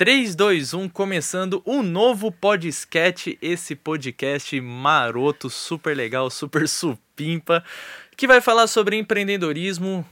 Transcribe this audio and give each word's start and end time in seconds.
3, 0.00 0.34
2, 0.34 0.72
1, 0.72 0.88
começando 0.88 1.62
um 1.66 1.82
novo 1.82 2.32
podcast, 2.32 3.38
esse 3.42 3.76
podcast 3.76 4.58
maroto, 4.58 5.50
super 5.50 5.94
legal, 5.94 6.30
super 6.30 6.66
supimpa, 6.66 7.62
que 8.16 8.26
vai 8.26 8.40
falar 8.40 8.66
sobre 8.66 8.96
empreendedorismo, 8.96 10.02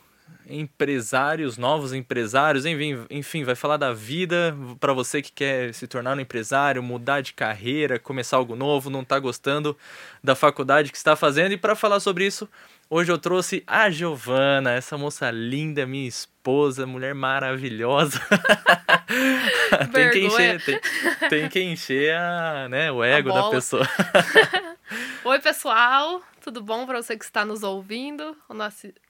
empresários, 0.48 1.58
novos 1.58 1.92
empresários, 1.92 2.64
enfim, 3.10 3.44
vai 3.44 3.54
falar 3.54 3.76
da 3.76 3.92
vida 3.92 4.56
para 4.80 4.92
você 4.92 5.20
que 5.20 5.30
quer 5.30 5.74
se 5.74 5.86
tornar 5.86 6.16
um 6.16 6.20
empresário, 6.20 6.82
mudar 6.82 7.20
de 7.20 7.34
carreira, 7.34 7.98
começar 7.98 8.38
algo 8.38 8.56
novo, 8.56 8.88
não 8.88 9.02
está 9.02 9.18
gostando 9.18 9.76
da 10.24 10.34
faculdade 10.34 10.90
que 10.90 10.96
está 10.96 11.14
fazendo. 11.14 11.52
E 11.52 11.58
para 11.58 11.76
falar 11.76 12.00
sobre 12.00 12.26
isso, 12.26 12.48
hoje 12.88 13.12
eu 13.12 13.18
trouxe 13.18 13.62
a 13.66 13.90
Giovana, 13.90 14.72
essa 14.72 14.96
moça 14.96 15.30
linda, 15.30 15.86
minha 15.86 16.08
esposa, 16.08 16.86
mulher 16.86 17.14
maravilhosa. 17.14 18.20
tem, 19.92 20.10
que 20.10 20.20
encher, 20.20 20.64
tem, 20.64 20.80
tem, 21.28 21.48
que 21.48 21.62
encher 21.62 22.14
a, 22.14 22.68
né, 22.70 22.90
o 22.90 23.04
ego 23.04 23.32
da 23.32 23.50
pessoa. 23.50 23.86
Oi, 25.24 25.38
pessoal. 25.40 26.22
Tudo 26.42 26.62
bom 26.62 26.86
para 26.86 27.02
você 27.02 27.16
que 27.16 27.24
está 27.24 27.44
nos 27.44 27.62
ouvindo 27.62 28.36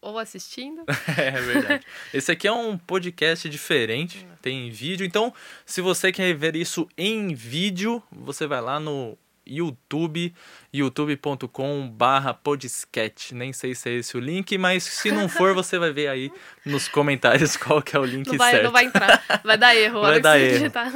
ou 0.00 0.18
assistindo? 0.18 0.84
é 1.16 1.30
verdade. 1.30 1.86
Esse 2.12 2.32
aqui 2.32 2.48
é 2.48 2.52
um 2.52 2.76
podcast 2.76 3.48
diferente, 3.48 4.26
tem 4.42 4.70
vídeo. 4.70 5.06
Então, 5.06 5.32
se 5.64 5.80
você 5.80 6.10
quer 6.10 6.34
ver 6.34 6.56
isso 6.56 6.88
em 6.96 7.34
vídeo, 7.34 8.02
você 8.10 8.46
vai 8.46 8.60
lá 8.60 8.80
no 8.80 9.16
YouTube, 9.48 10.34
youtube.com 10.72 11.88
barra 11.88 12.34
podcast. 12.34 13.34
Nem 13.34 13.52
sei 13.52 13.74
se 13.74 13.88
é 13.88 13.94
esse 13.94 14.16
o 14.16 14.20
link, 14.20 14.56
mas 14.58 14.84
se 14.84 15.10
não 15.10 15.28
for, 15.28 15.54
você 15.54 15.78
vai 15.78 15.92
ver 15.92 16.08
aí 16.08 16.30
nos 16.64 16.88
comentários 16.88 17.56
qual 17.58 17.82
que 17.82 17.96
é 17.96 18.00
o 18.00 18.04
link 18.04 18.26
não 18.26 18.36
vai, 18.36 18.50
certo. 18.50 18.64
Não 18.64 18.72
vai 18.72 18.84
entrar, 18.84 19.40
vai 19.44 19.58
dar 19.58 19.74
erro. 19.74 20.00
Vai 20.00 20.20
dar 20.20 20.38
erro. 20.38 20.58
Digitar. 20.58 20.92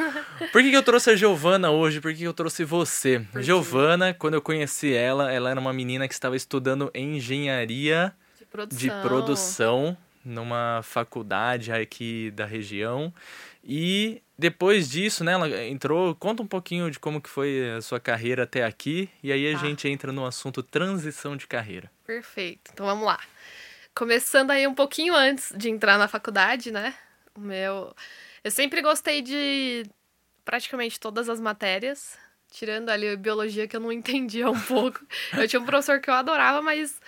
Por 0.52 0.62
que, 0.62 0.70
que 0.70 0.77
eu 0.77 0.83
trouxe 0.83 1.11
a 1.11 1.16
Giovana 1.16 1.70
hoje? 1.70 2.01
Por 2.01 2.12
que, 2.12 2.19
que 2.19 2.25
eu 2.25 2.34
trouxe 2.34 2.65
você? 2.65 3.25
Giovana, 3.41 4.12
quando 4.14 4.34
eu 4.34 4.42
conheci 4.42 4.92
ela, 4.92 5.33
ela 5.33 5.50
era 5.50 5.59
uma 5.59 5.72
menina 5.72 6.06
que 6.06 6.14
estava 6.14 6.37
estudando 6.37 6.91
engenharia 6.94 8.12
de 8.39 8.47
produção, 8.47 8.78
de 8.78 8.91
produção 9.09 9.97
numa 10.25 10.81
faculdade 10.83 11.72
aqui 11.72 12.31
da 12.31 12.44
região. 12.44 13.12
E 13.64 14.20
depois 14.43 14.91
disso, 14.91 15.23
né, 15.23 15.35
ela 15.35 15.65
entrou, 15.65 16.17
conta 16.17 16.43
um 16.43 16.47
pouquinho 16.47 16.91
de 16.91 16.98
como 16.98 17.21
que 17.21 17.31
foi 17.31 17.71
a 17.77 17.81
sua 17.81 18.01
carreira 18.01 18.43
até 18.43 18.65
aqui, 18.65 19.09
e 19.23 19.31
aí 19.31 19.55
a 19.55 19.57
ah. 19.57 19.61
gente 19.61 19.87
entra 19.87 20.11
no 20.11 20.27
assunto 20.27 20.65
transição 20.65 21.37
de 21.37 21.47
carreira. 21.47 21.89
Perfeito. 22.05 22.73
Então 22.73 22.84
vamos 22.84 23.07
lá. 23.07 23.21
Começando 23.95 24.51
aí 24.51 24.67
um 24.67 24.75
pouquinho 24.75 25.15
antes 25.15 25.53
de 25.57 25.71
entrar 25.71 25.97
na 25.97 26.09
faculdade, 26.09 26.73
né? 26.73 26.93
O 27.37 27.41
meu 27.41 27.95
eu 28.43 28.51
sempre 28.51 28.83
gostei 28.83 29.23
de 29.23 29.84
praticamente 30.45 30.99
todas 30.99 31.29
as 31.29 31.41
matérias, 31.41 32.19
tirando 32.51 32.89
ali 32.89 33.09
a 33.11 33.17
biologia 33.17 33.69
que 33.69 33.77
eu 33.77 33.81
não 33.81 33.93
entendia 33.95 34.51
um 34.51 34.61
pouco. 34.61 35.06
eu 35.39 35.47
tinha 35.47 35.62
um 35.62 35.65
professor 35.65 36.01
que 36.01 36.11
eu 36.11 36.15
adorava, 36.15 36.61
mas 36.61 37.01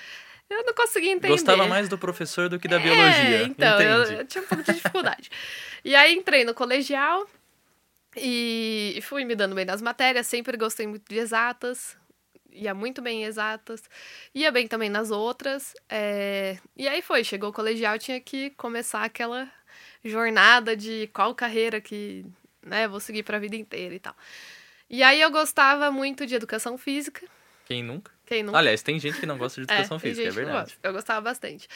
eu 0.51 0.65
não 0.65 0.75
conseguia 0.75 1.13
entender. 1.13 1.29
Gostava 1.29 1.67
mais 1.67 1.89
do 1.89 1.99
professor 1.99 2.49
do 2.49 2.59
que 2.59 2.69
da 2.69 2.77
é, 2.77 2.79
biologia. 2.81 3.43
Então, 3.45 3.81
eu, 3.81 4.05
eu, 4.19 4.27
tinha 4.27 4.43
um 4.43 4.47
pouco 4.47 4.63
de 4.63 4.73
dificuldade. 4.73 5.31
e 5.85 5.95
aí 5.95 6.15
entrei 6.15 6.45
no 6.45 6.55
colegial 6.55 7.29
e 8.17 8.99
fui 9.03 9.25
me 9.25 9.35
dando 9.35 9.55
bem 9.55 9.65
nas 9.65 9.83
matérias, 9.83 10.27
sempre 10.27 10.57
gostei 10.57 10.87
muito 10.87 11.09
de 11.09 11.19
exatas. 11.19 11.97
Ia 12.57 12.73
muito 12.73 13.03
bem 13.03 13.23
em 13.23 13.25
exatas, 13.25 13.83
ia 14.33 14.53
bem 14.53 14.69
também 14.69 14.89
nas 14.89 15.11
outras. 15.11 15.75
É... 15.89 16.57
E 16.77 16.87
aí 16.87 17.03
foi, 17.03 17.25
chegou 17.25 17.51
o 17.51 17.53
colegial, 17.53 17.99
tinha 17.99 18.21
que 18.21 18.51
começar 18.51 19.03
aquela 19.03 19.51
jornada 20.05 20.77
de 20.77 21.11
qual 21.13 21.35
carreira 21.35 21.81
que 21.81 22.25
né, 22.63 22.87
vou 22.87 23.01
seguir 23.01 23.25
para 23.25 23.39
a 23.39 23.41
vida 23.41 23.57
inteira 23.57 23.95
e 23.95 23.99
tal. 23.99 24.15
E 24.89 25.03
aí 25.03 25.21
eu 25.21 25.31
gostava 25.33 25.91
muito 25.91 26.25
de 26.27 26.37
educação 26.37 26.79
física. 26.79 27.27
Quem 27.67 27.83
nunca? 27.83 28.14
Quem 28.27 28.43
não... 28.43 28.57
Aliás, 28.57 28.83
tem 28.83 28.99
gente 28.99 29.21
que 29.21 29.27
não 29.27 29.37
gosta 29.37 29.61
de 29.61 29.71
educação 29.71 29.99
é, 29.99 30.01
física, 30.01 30.29
é 30.29 30.31
verdade. 30.31 30.79
Eu 30.83 30.93
gostava 30.93 31.21
bastante. 31.21 31.69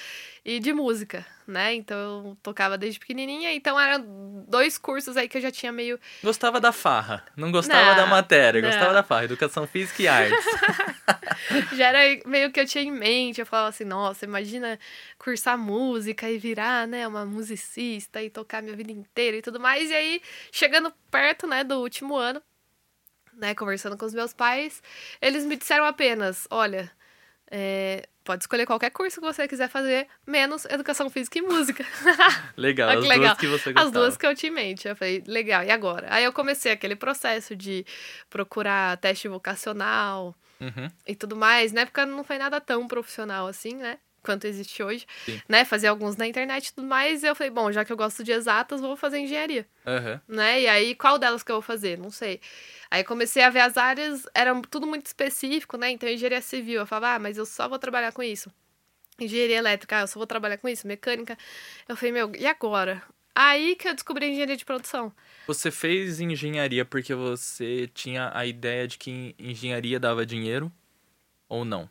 E 0.43 0.59
de 0.59 0.73
música, 0.73 1.27
né? 1.47 1.75
Então 1.75 1.97
eu 1.99 2.39
tocava 2.43 2.79
desde 2.79 2.99
pequenininha, 2.99 3.53
então 3.53 3.79
eram 3.79 4.45
dois 4.49 4.79
cursos 4.79 5.17
aí 5.17 5.29
que 5.29 5.37
eu 5.37 5.43
já 5.43 5.51
tinha 5.51 5.71
meio. 5.71 6.01
Gostava 6.23 6.59
da 6.59 6.73
farra, 6.73 7.23
não 7.37 7.53
gostava 7.53 7.91
não, 7.91 7.97
da 7.97 8.07
matéria, 8.07 8.63
não. 8.63 8.69
gostava 8.69 8.95
da 8.95 9.03
farra, 9.03 9.25
educação 9.25 9.67
física 9.67 10.03
e 10.03 10.09
artes. 10.09 10.45
já 11.77 11.89
era 11.89 12.23
meio 12.27 12.51
que 12.51 12.61
eu 12.61 12.67
tinha 12.67 12.83
em 12.83 12.91
mente, 12.91 13.41
eu 13.41 13.47
falava 13.47 13.69
assim, 13.69 13.85
nossa, 13.85 14.25
imagina 14.25 14.79
cursar 15.19 15.59
música 15.59 16.31
e 16.31 16.39
virar, 16.39 16.87
né, 16.87 17.07
uma 17.07 17.27
musicista 17.27 18.23
e 18.23 18.31
tocar 18.31 18.63
minha 18.63 18.75
vida 18.75 18.91
inteira 18.91 19.37
e 19.37 19.43
tudo 19.43 19.61
mais. 19.61 19.91
E 19.91 19.95
aí, 19.95 20.23
chegando 20.51 20.93
perto, 21.11 21.47
né, 21.47 21.63
do 21.63 21.77
último 21.81 22.17
ano, 22.17 22.43
né, 23.39 23.55
conversando 23.55 23.97
com 23.97 24.05
os 24.05 24.13
meus 24.13 24.33
pais, 24.33 24.83
eles 25.21 25.45
me 25.45 25.57
disseram 25.57 25.85
apenas: 25.85 26.47
olha, 26.51 26.91
é, 27.51 28.07
pode 28.25 28.43
escolher 28.43 28.67
qualquer 28.67 28.91
curso 28.91 29.21
que 29.21 29.27
você 29.27 29.49
quiser 29.49 29.69
fazer, 29.69 30.07
menos 30.27 30.67
educação 30.67 31.09
física 31.09 31.39
e 31.39 31.43
música. 31.43 31.85
legal, 32.57 32.91
as 32.99 33.05
legal. 33.05 33.19
duas 33.21 33.39
que 33.39 33.47
você 33.47 33.73
gostava. 33.73 33.87
As 33.87 33.93
duas 33.93 34.17
que 34.17 34.27
eu 34.27 34.35
tinha 34.35 34.51
em 34.51 34.55
mente. 34.55 34.87
Eu 34.87 34.95
falei, 34.95 35.25
legal, 35.27 35.65
e 35.65 35.71
agora? 35.71 36.09
Aí 36.11 36.25
eu 36.25 36.33
comecei 36.33 36.71
aquele 36.71 36.95
processo 36.95 37.57
de 37.57 37.87
procurar 38.29 38.99
teste 38.99 39.29
vocacional 39.29 40.35
uhum. 40.61 40.91
e 41.07 41.15
tudo 41.15 41.37
mais. 41.37 41.73
Na 41.73 41.83
época 41.83 42.05
não 42.05 42.23
foi 42.23 42.37
nada 42.37 42.61
tão 42.61 42.87
profissional 42.87 43.47
assim, 43.47 43.75
né? 43.75 43.99
quanto 44.21 44.47
existe 44.47 44.83
hoje, 44.83 45.07
Sim. 45.25 45.41
né? 45.49 45.65
Fazer 45.65 45.87
alguns 45.87 46.17
na 46.17 46.27
internet 46.27 46.67
e 46.67 46.75
tudo 46.75 46.87
mais. 46.87 47.23
E 47.23 47.27
eu 47.27 47.35
falei, 47.35 47.51
bom, 47.51 47.73
já 47.73 47.83
que 47.83 47.91
eu 47.91 47.97
gosto 47.97 48.23
de 48.23 48.31
exatas, 48.31 48.81
vou 48.81 48.95
fazer 48.95 49.21
engenharia. 49.21 49.67
Uhum. 49.87 50.37
Né? 50.37 50.63
E 50.63 50.69
aí, 50.69 50.95
qual 50.95 51.19
delas 51.19 51.43
que 51.43 51.51
eu 51.51 51.57
vou 51.57 51.63
fazer? 51.63 51.97
Não 51.97 52.11
sei. 52.11 52.41
Aí 52.91 53.05
comecei 53.05 53.43
a 53.43 53.51
ver 53.51 53.61
as 53.61 53.77
áreas, 53.77 54.25
era 54.35 54.61
tudo 54.63 54.87
muito 54.87 55.07
específico, 55.07 55.77
né? 55.77 55.91
Então, 55.91 56.09
engenharia 56.09 56.41
civil, 56.41 56.81
eu 56.81 56.87
falava, 56.87 57.17
ah, 57.17 57.19
mas 57.19 57.37
eu 57.37 57.45
só 57.45 57.69
vou 57.69 57.79
trabalhar 57.79 58.13
com 58.13 58.23
isso. 58.23 58.51
Engenharia 59.21 59.57
elétrica, 59.57 59.99
ah, 59.99 60.01
eu 60.03 60.07
só 60.07 60.19
vou 60.19 60.27
trabalhar 60.27 60.59
com 60.59 60.69
isso. 60.69 60.87
Mecânica. 60.87 61.37
Eu 61.89 61.97
falei, 61.97 62.13
meu, 62.13 62.33
e 62.35 62.47
agora? 62.47 63.03
Aí 63.35 63.77
que 63.77 63.89
eu 63.89 63.95
descobri 63.95 64.27
engenharia 64.27 64.57
de 64.57 64.65
produção. 64.65 65.13
Você 65.47 65.71
fez 65.71 66.21
engenharia 66.21 66.85
porque 66.85 67.15
você 67.15 67.89
tinha 67.95 68.31
a 68.35 68.45
ideia 68.47 68.89
de 68.89 68.99
que 68.99 69.35
engenharia 69.39 70.01
dava 70.01 70.27
dinheiro 70.27 70.73
ou 71.49 71.65
não? 71.65 71.89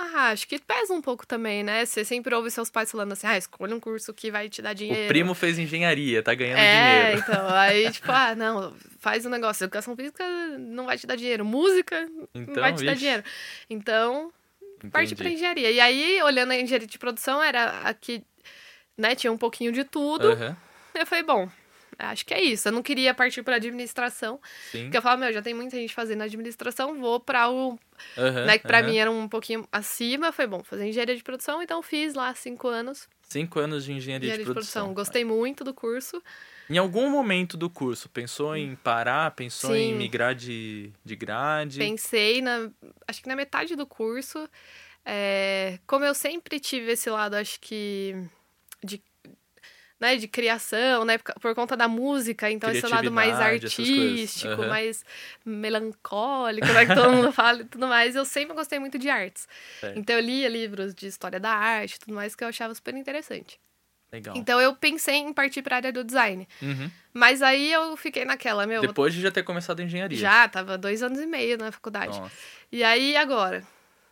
Ah, 0.00 0.28
acho 0.30 0.46
que 0.46 0.60
pesa 0.60 0.94
um 0.94 1.02
pouco 1.02 1.26
também, 1.26 1.64
né? 1.64 1.84
Você 1.84 2.04
sempre 2.04 2.32
ouve 2.32 2.52
seus 2.52 2.70
pais 2.70 2.88
falando 2.88 3.12
assim, 3.12 3.26
ah, 3.26 3.36
escolha 3.36 3.74
um 3.74 3.80
curso 3.80 4.14
que 4.14 4.30
vai 4.30 4.48
te 4.48 4.62
dar 4.62 4.72
dinheiro. 4.72 5.06
O 5.06 5.08
primo 5.08 5.34
fez 5.34 5.58
engenharia, 5.58 6.22
tá 6.22 6.34
ganhando 6.34 6.58
é, 6.58 7.00
dinheiro. 7.00 7.18
É, 7.18 7.20
então, 7.20 7.48
aí 7.48 7.90
tipo, 7.92 8.12
ah, 8.12 8.32
não, 8.36 8.72
faz 9.00 9.26
um 9.26 9.28
negócio, 9.28 9.64
educação 9.64 9.96
física 9.96 10.24
não 10.56 10.86
vai 10.86 10.96
te 10.96 11.04
dar 11.04 11.16
dinheiro, 11.16 11.44
música 11.44 12.08
então, 12.32 12.54
não 12.54 12.62
vai 12.62 12.72
te 12.72 12.84
dar 12.84 12.94
dinheiro. 12.94 13.24
Então, 13.68 14.32
Entendi. 14.76 14.92
parte 14.92 15.16
pra 15.16 15.28
engenharia. 15.28 15.70
E 15.70 15.80
aí, 15.80 16.22
olhando 16.22 16.52
a 16.52 16.56
engenharia 16.56 16.86
de 16.86 16.98
produção, 16.98 17.42
era 17.42 17.80
aqui, 17.80 18.22
né, 18.96 19.16
tinha 19.16 19.32
um 19.32 19.38
pouquinho 19.38 19.72
de 19.72 19.82
tudo. 19.82 20.28
Uhum. 20.28 20.54
Eu 20.94 21.06
falei, 21.06 21.24
bom, 21.24 21.48
acho 21.98 22.24
que 22.24 22.32
é 22.32 22.40
isso. 22.40 22.68
Eu 22.68 22.72
não 22.72 22.82
queria 22.82 23.12
partir 23.12 23.42
para 23.42 23.56
administração. 23.56 24.40
Sim. 24.70 24.84
Porque 24.84 24.96
eu 24.96 25.02
falava, 25.02 25.22
meu, 25.22 25.32
já 25.32 25.42
tem 25.42 25.54
muita 25.54 25.76
gente 25.76 25.92
fazendo 25.92 26.22
administração, 26.22 26.98
vou 26.98 27.18
para 27.18 27.50
o. 27.50 27.78
Uhum, 28.16 28.46
né, 28.46 28.58
que 28.58 28.66
para 28.66 28.80
uhum. 28.80 28.86
mim 28.86 28.96
era 28.96 29.10
um 29.10 29.28
pouquinho 29.28 29.66
acima. 29.72 30.30
Foi 30.32 30.46
bom, 30.46 30.62
fazer 30.62 30.86
engenharia 30.86 31.16
de 31.16 31.22
produção, 31.22 31.62
então 31.62 31.82
fiz 31.82 32.14
lá 32.14 32.34
cinco 32.34 32.68
anos. 32.68 33.08
Cinco 33.22 33.58
anos 33.58 33.84
de 33.84 33.92
engenharia, 33.92 34.28
engenharia 34.28 34.44
de, 34.44 34.52
produção. 34.52 34.88
de, 34.88 34.94
produção. 34.94 34.94
Gostei 34.94 35.24
muito 35.24 35.64
do 35.64 35.74
curso. 35.74 36.22
Em 36.70 36.78
algum 36.78 37.10
momento 37.10 37.56
do 37.56 37.68
curso, 37.68 38.08
pensou 38.08 38.56
em 38.56 38.76
parar? 38.76 39.30
Pensou 39.32 39.70
Sim. 39.70 39.90
em 39.90 39.94
migrar 39.94 40.34
de, 40.34 40.92
de 41.04 41.16
grade? 41.16 41.78
Pensei, 41.78 42.40
na, 42.40 42.70
acho 43.06 43.22
que 43.22 43.28
na 43.28 43.36
metade 43.36 43.74
do 43.74 43.86
curso. 43.86 44.48
É, 45.04 45.78
como 45.86 46.04
eu 46.04 46.14
sempre 46.14 46.60
tive 46.60 46.92
esse 46.92 47.08
lado, 47.08 47.34
acho 47.34 47.58
que 47.60 48.14
de 48.84 49.02
né, 50.00 50.16
de 50.16 50.28
criação, 50.28 51.04
né, 51.04 51.18
por 51.18 51.54
conta 51.54 51.76
da 51.76 51.88
música, 51.88 52.50
então 52.50 52.70
esse 52.70 52.86
lado 52.86 53.10
mais 53.10 53.34
artístico, 53.34 54.62
uhum. 54.62 54.68
mais 54.68 55.04
melancólico, 55.44 56.66
né, 56.68 56.86
que 56.86 56.94
todo 56.94 57.12
mundo 57.12 57.32
fala 57.32 57.62
e 57.62 57.64
tudo 57.64 57.86
mais, 57.86 58.14
eu 58.14 58.24
sempre 58.24 58.54
gostei 58.54 58.78
muito 58.78 58.98
de 58.98 59.08
artes. 59.08 59.48
Então 59.96 60.16
eu 60.16 60.22
lia 60.22 60.48
livros 60.48 60.94
de 60.94 61.06
história 61.06 61.40
da 61.40 61.50
arte 61.50 61.94
e 61.94 61.98
tudo 61.98 62.14
mais 62.14 62.34
que 62.34 62.44
eu 62.44 62.48
achava 62.48 62.74
super 62.74 62.94
interessante. 62.94 63.58
Legal. 64.10 64.34
Então 64.36 64.58
eu 64.58 64.74
pensei 64.74 65.16
em 65.16 65.32
partir 65.34 65.60
para 65.60 65.76
a 65.76 65.78
área 65.78 65.92
do 65.92 66.02
design. 66.02 66.48
Uhum. 66.62 66.90
Mas 67.12 67.42
aí 67.42 67.70
eu 67.70 67.94
fiquei 67.96 68.24
naquela, 68.24 68.66
meu. 68.66 68.80
Depois 68.80 69.12
de 69.12 69.20
já 69.20 69.30
ter 69.30 69.42
começado 69.42 69.80
a 69.80 69.82
engenharia. 69.82 70.16
Já, 70.16 70.48
tava 70.48 70.78
dois 70.78 71.02
anos 71.02 71.20
e 71.20 71.26
meio 71.26 71.58
na 71.58 71.70
faculdade. 71.70 72.18
Nossa. 72.18 72.32
E 72.72 72.82
aí 72.82 73.16
agora? 73.16 73.62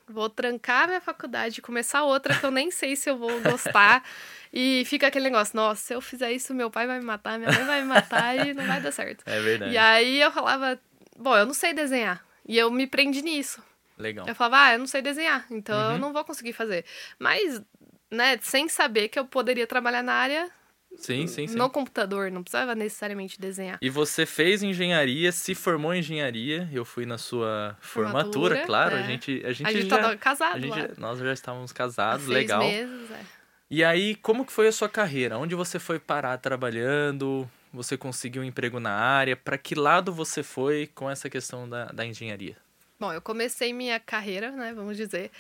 Vou 0.09 0.31
trancar 0.31 0.87
minha 0.87 1.01
faculdade, 1.01 1.61
começar 1.61 2.05
outra 2.05 2.39
que 2.39 2.47
eu 2.47 2.51
nem 2.51 2.71
sei 2.71 2.95
se 2.95 3.11
eu 3.11 3.17
vou 3.17 3.41
gostar. 3.41 4.05
E 4.53 4.85
fica 4.87 5.09
aquele 5.09 5.25
negócio, 5.25 5.57
nossa, 5.57 5.83
se 5.83 5.95
eu 5.95 6.01
fizer 6.01 6.33
isso, 6.33 6.55
meu 6.55 6.71
pai 6.71 6.87
vai 6.87 6.99
me 6.99 7.05
matar, 7.05 7.39
minha 7.39 7.51
mãe 7.51 7.65
vai 7.65 7.83
me 7.83 7.89
matar 7.89 8.47
e 8.47 8.55
não 8.55 8.67
vai 8.67 8.81
dar 8.81 8.93
certo. 8.93 9.25
É 9.27 9.41
verdade. 9.41 9.73
E 9.73 9.77
aí 9.77 10.21
eu 10.21 10.31
falava, 10.31 10.81
bom, 11.17 11.37
eu 11.37 11.45
não 11.45 11.53
sei 11.53 11.75
desenhar. 11.75 12.25
E 12.49 12.57
eu 12.57 12.71
me 12.71 12.87
prendi 12.87 13.21
nisso. 13.23 13.63
Legal. 13.99 14.27
Eu 14.27 14.35
falava, 14.35 14.65
ah, 14.65 14.73
eu 14.75 14.79
não 14.79 14.87
sei 14.87 15.03
desenhar, 15.03 15.45
então 15.51 15.77
uhum. 15.77 15.93
eu 15.93 15.99
não 15.99 16.13
vou 16.13 16.25
conseguir 16.25 16.53
fazer. 16.53 16.85
Mas, 17.19 17.61
né, 18.11 18.39
sem 18.41 18.69
saber 18.69 19.09
que 19.09 19.19
eu 19.19 19.25
poderia 19.25 19.67
trabalhar 19.67 20.03
na 20.03 20.13
área, 20.13 20.51
Sim, 20.97 21.27
sim, 21.27 21.47
sim. 21.47 21.57
No 21.57 21.71
computador, 21.71 22.31
não 22.31 22.43
precisava 22.43 22.75
necessariamente 22.75 23.41
desenhar. 23.41 23.79
E 23.81 23.91
você 23.91 24.25
fez 24.27 24.63
engenharia, 24.63 25.31
se 25.31 25.55
formou 25.55 25.95
em 25.95 25.99
engenharia. 25.99 26.69
Eu 26.73 26.85
fui 26.85 27.07
na 27.07 27.19
sua 27.19 27.77
formatura, 27.81 28.25
formatura 28.25 28.67
claro. 28.67 28.97
É. 28.97 29.01
A 29.01 29.03
gente, 29.03 29.43
a 29.45 29.53
gente, 29.53 29.69
a 29.69 29.73
gente 29.73 29.89
já, 29.89 29.99
tava 29.99 30.17
casado 30.17 30.57
a 30.57 30.61
gente, 30.61 30.79
lá. 30.79 30.89
Nós 30.97 31.19
já 31.19 31.33
estávamos 31.33 31.73
casados, 31.73 32.29
Há 32.29 32.33
legal. 32.33 32.61
Meses, 32.61 33.11
é. 33.11 33.21
E 33.69 33.83
aí, 33.83 34.15
como 34.17 34.45
que 34.45 34.53
foi 34.53 34.69
a 34.69 34.73
sua 34.73 34.89
carreira? 34.89 35.39
Onde 35.39 35.55
você 35.55 35.79
foi 35.79 35.99
parar 35.99 36.39
trabalhando? 36.39 37.49
Você 37.73 37.97
conseguiu 37.97 38.43
um 38.43 38.45
emprego 38.45 38.79
na 38.79 38.93
área? 38.93 39.37
Para 39.37 39.59
que 39.59 39.75
lado 39.75 40.13
você 40.13 40.43
foi 40.43 40.89
com 40.95 41.11
essa 41.11 41.29
questão 41.29 41.69
da, 41.69 41.87
da 41.87 42.07
engenharia? 42.07 42.57
Bom, 42.99 43.13
eu 43.13 43.21
comecei 43.21 43.73
minha 43.73 44.01
carreira, 44.01 44.51
né, 44.51 44.73
vamos 44.73 44.97
dizer, 44.97 45.31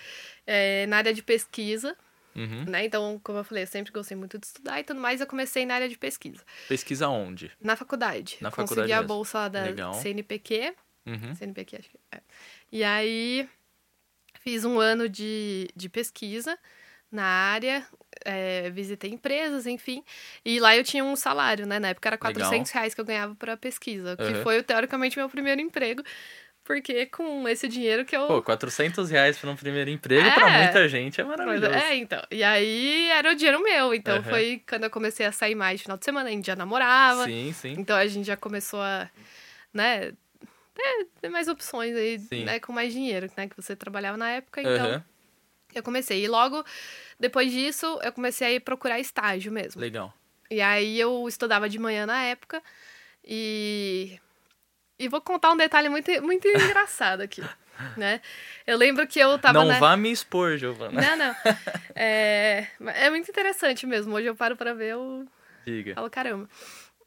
é, 0.46 0.86
na 0.86 0.98
área 0.98 1.14
de 1.14 1.22
pesquisa. 1.22 1.96
Uhum. 2.36 2.64
Né? 2.68 2.84
Então, 2.84 3.20
como 3.24 3.38
eu 3.38 3.44
falei, 3.44 3.62
eu 3.64 3.66
sempre 3.66 3.92
gostei 3.92 4.16
muito 4.16 4.38
de 4.38 4.46
estudar 4.46 4.78
e 4.80 4.84
tudo 4.84 5.00
mais, 5.00 5.20
eu 5.20 5.26
comecei 5.26 5.64
na 5.64 5.74
área 5.74 5.88
de 5.88 5.96
pesquisa. 5.96 6.42
Pesquisa 6.68 7.08
onde? 7.08 7.50
Na 7.60 7.74
faculdade. 7.76 8.36
Na 8.40 8.50
Consegui 8.50 8.68
faculdade 8.68 8.92
a 8.92 8.96
mesmo. 8.96 9.08
bolsa 9.08 9.38
lá 9.38 9.48
da 9.48 9.62
Legal. 9.62 9.94
CNPq. 9.94 10.74
Uhum. 11.06 11.34
CNPq, 11.34 11.76
acho 11.76 11.88
que 11.88 11.98
é. 12.12 12.20
E 12.70 12.84
aí, 12.84 13.48
fiz 14.40 14.64
um 14.64 14.78
ano 14.78 15.08
de, 15.08 15.68
de 15.74 15.88
pesquisa 15.88 16.58
na 17.10 17.24
área, 17.24 17.86
é, 18.24 18.68
visitei 18.70 19.10
empresas, 19.10 19.66
enfim. 19.66 20.02
E 20.44 20.58
lá 20.58 20.76
eu 20.76 20.82
tinha 20.82 21.04
um 21.04 21.14
salário, 21.16 21.64
né? 21.66 21.78
Na 21.78 21.88
época 21.88 22.08
era 22.08 22.18
400 22.18 22.50
Legal. 22.50 22.74
reais 22.74 22.94
que 22.94 23.00
eu 23.00 23.04
ganhava 23.04 23.34
para 23.36 23.56
pesquisa, 23.56 24.16
que 24.16 24.24
Uhum. 24.24 24.42
foi, 24.42 24.62
teoricamente, 24.62 25.16
meu 25.16 25.28
primeiro 25.28 25.60
emprego. 25.60 26.02
Porque 26.66 27.06
com 27.06 27.48
esse 27.48 27.68
dinheiro 27.68 28.04
que 28.04 28.16
eu... 28.16 28.26
Pô, 28.26 28.42
400 28.42 29.08
reais 29.08 29.38
para 29.38 29.48
um 29.50 29.54
primeiro 29.56 29.88
emprego, 29.88 30.26
É. 30.26 30.34
para 30.34 30.50
muita 30.50 30.88
gente 30.88 31.20
é 31.20 31.24
maravilhoso. 31.24 31.72
É, 31.72 31.94
então. 31.94 32.20
E 32.28 32.42
aí 32.42 33.08
era 33.10 33.30
o 33.30 33.34
dinheiro 33.36 33.62
meu. 33.62 33.94
Então 33.94 34.16
Uhum. 34.16 34.24
foi 34.24 34.62
quando 34.68 34.82
eu 34.84 34.90
comecei 34.90 35.24
a 35.24 35.30
sair 35.30 35.54
mais 35.54 35.78
de 35.78 35.84
final 35.84 35.96
de 35.96 36.04
semana, 36.04 36.28
a 36.28 36.32
gente 36.32 36.44
já 36.46 36.56
namorava. 36.56 37.24
Sim, 37.24 37.52
sim. 37.52 37.76
Então 37.78 37.96
a 37.96 38.04
gente 38.08 38.26
já 38.26 38.36
começou 38.36 38.80
a, 38.82 39.08
né, 39.72 40.12
ter, 40.74 41.06
ter 41.20 41.28
mais 41.28 41.46
opções 41.46 41.94
aí, 41.94 42.18
Sim. 42.18 42.44
né, 42.44 42.58
com 42.58 42.72
mais 42.72 42.92
dinheiro, 42.92 43.30
né, 43.36 43.46
que 43.48 43.54
você 43.56 43.76
trabalhava 43.76 44.16
na 44.16 44.30
época. 44.30 44.60
Então 44.60 44.72
Aham, 44.86 45.04
eu 45.72 45.82
comecei. 45.84 46.24
E 46.24 46.26
logo 46.28 46.64
depois 47.20 47.52
disso, 47.52 47.98
eu 48.02 48.12
comecei 48.12 48.46
a 48.48 48.52
ir 48.52 48.60
procurar 48.60 48.98
estágio 48.98 49.52
mesmo. 49.52 49.80
Legal. 49.80 50.12
E 50.50 50.60
aí 50.60 50.98
eu 50.98 51.26
estudava 51.28 51.68
de 51.68 51.78
manhã 51.78 52.06
na 52.06 52.22
época 52.24 52.60
e 53.24 54.18
e 54.98 55.08
vou 55.08 55.20
contar 55.20 55.52
um 55.52 55.56
detalhe 55.56 55.88
muito 55.88 56.10
muito 56.22 56.46
engraçado 56.48 57.20
aqui, 57.20 57.42
né? 57.96 58.20
Eu 58.66 58.76
lembro 58.76 59.06
que 59.06 59.18
eu 59.18 59.38
tava 59.38 59.58
Não 59.58 59.66
na... 59.66 59.78
vá 59.78 59.96
me 59.96 60.10
expor, 60.10 60.56
Giovana. 60.56 61.00
Não, 61.00 61.16
não. 61.16 61.36
É, 61.94 62.66
é 62.94 63.10
muito 63.10 63.30
interessante 63.30 63.86
mesmo. 63.86 64.14
Hoje 64.14 64.26
eu 64.26 64.36
paro 64.36 64.56
pra 64.56 64.74
ver, 64.74 64.92
eu 64.92 65.26
Diga. 65.64 65.94
falo, 65.94 66.10
caramba. 66.10 66.48